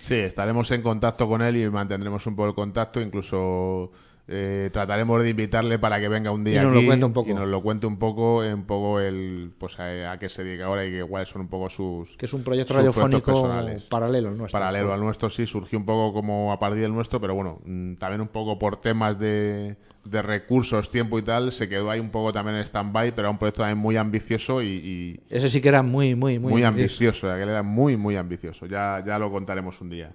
[0.00, 3.90] Sí, estaremos en contacto con él y mantendremos un poco el contacto, incluso
[4.28, 7.12] eh, trataremos de invitarle para que venga un día Y nos lo aquí cuente un
[7.12, 7.30] poco.
[7.30, 10.66] y nos lo cuente un poco, un poco el, pues a, a qué se dedica
[10.66, 13.32] ahora y que cuáles son un poco sus Que es un proyecto radiofónico
[13.90, 14.58] paralelo al nuestro.
[14.58, 17.94] paralelo al nuestro, sí, surgió un poco como a partir del nuestro, pero bueno, mm,
[17.94, 22.10] también un poco por temas de, de recursos, tiempo y tal, se quedó ahí un
[22.10, 25.60] poco también en stand-by, pero era un proyecto también muy ambicioso y, y Ese sí
[25.60, 29.30] que era muy, muy, muy, muy, ambicioso, aquel era muy, muy ambicioso, ya, ya lo
[29.32, 30.12] contaremos un día.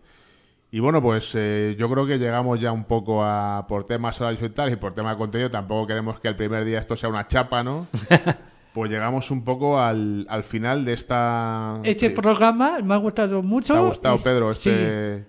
[0.69, 4.41] Y bueno, pues eh, yo creo que llegamos ya un poco a, por temas horarios
[4.43, 7.63] y por tema de contenido, tampoco queremos que el primer día esto sea una chapa,
[7.63, 7.87] ¿no?
[8.73, 11.79] pues llegamos un poco al, al final de esta...
[11.83, 13.73] Este programa me ha gustado mucho.
[13.73, 14.53] ¿Te ha gustado, Pedro?
[14.53, 15.25] Sí, Este...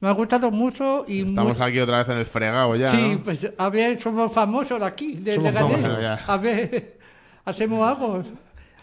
[0.00, 3.22] me ha gustado mucho y Estamos aquí otra vez en el fregado ya, Sí, ¿no?
[3.22, 5.76] pues a ver, somos famosos aquí, de Somos Leganés.
[5.80, 6.14] famosos, ya.
[6.26, 6.98] A ver,
[7.44, 8.24] hacemos algo.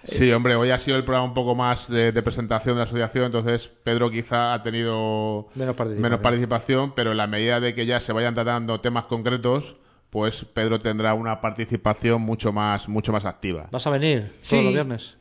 [0.03, 2.83] Sí, hombre, hoy ha sido el programa un poco más de, de presentación de la
[2.83, 6.01] asociación, entonces Pedro quizá ha tenido Menos participación.
[6.01, 9.75] menos participación, pero en la medida de que ya se vayan tratando temas concretos,
[10.09, 13.67] pues Pedro tendrá una participación mucho más, mucho más activa.
[13.71, 14.51] ¿Vas a venir Sí.
[14.51, 15.17] todos los viernes?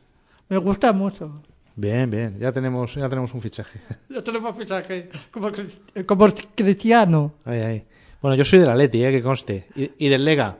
[0.49, 1.43] Me gusta mucho.
[1.76, 2.39] Bien, bien.
[2.39, 3.81] Ya tenemos, ya tenemos un fichaje.
[4.09, 7.35] Yo tenemos fichaje como, cri- como cristiano.
[7.45, 7.85] Ahí, ahí.
[8.20, 9.68] Bueno, yo soy de la Leti, eh, que conste.
[9.76, 10.57] Y, y del Lega.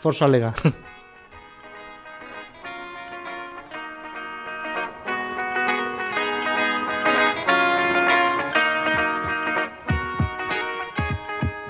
[0.00, 0.54] Forza Lega.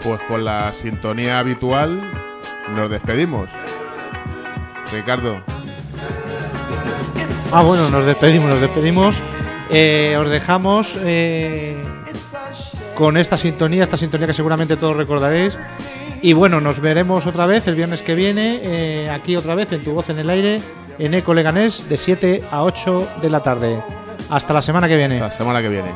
[0.04, 2.00] Pues con la sintonía habitual
[2.76, 3.48] nos despedimos.
[4.92, 5.42] Ricardo,
[7.56, 9.14] Ah, bueno, nos despedimos, nos despedimos.
[9.70, 11.76] Eh, os dejamos eh,
[12.96, 15.56] con esta sintonía, esta sintonía que seguramente todos recordaréis.
[16.20, 19.84] Y bueno, nos veremos otra vez el viernes que viene, eh, aquí otra vez en
[19.84, 20.60] Tu Voz en el Aire,
[20.98, 23.78] en Eco Leganés, de 7 a 8 de la tarde.
[24.30, 25.20] Hasta la semana que viene.
[25.20, 25.90] la semana que viene.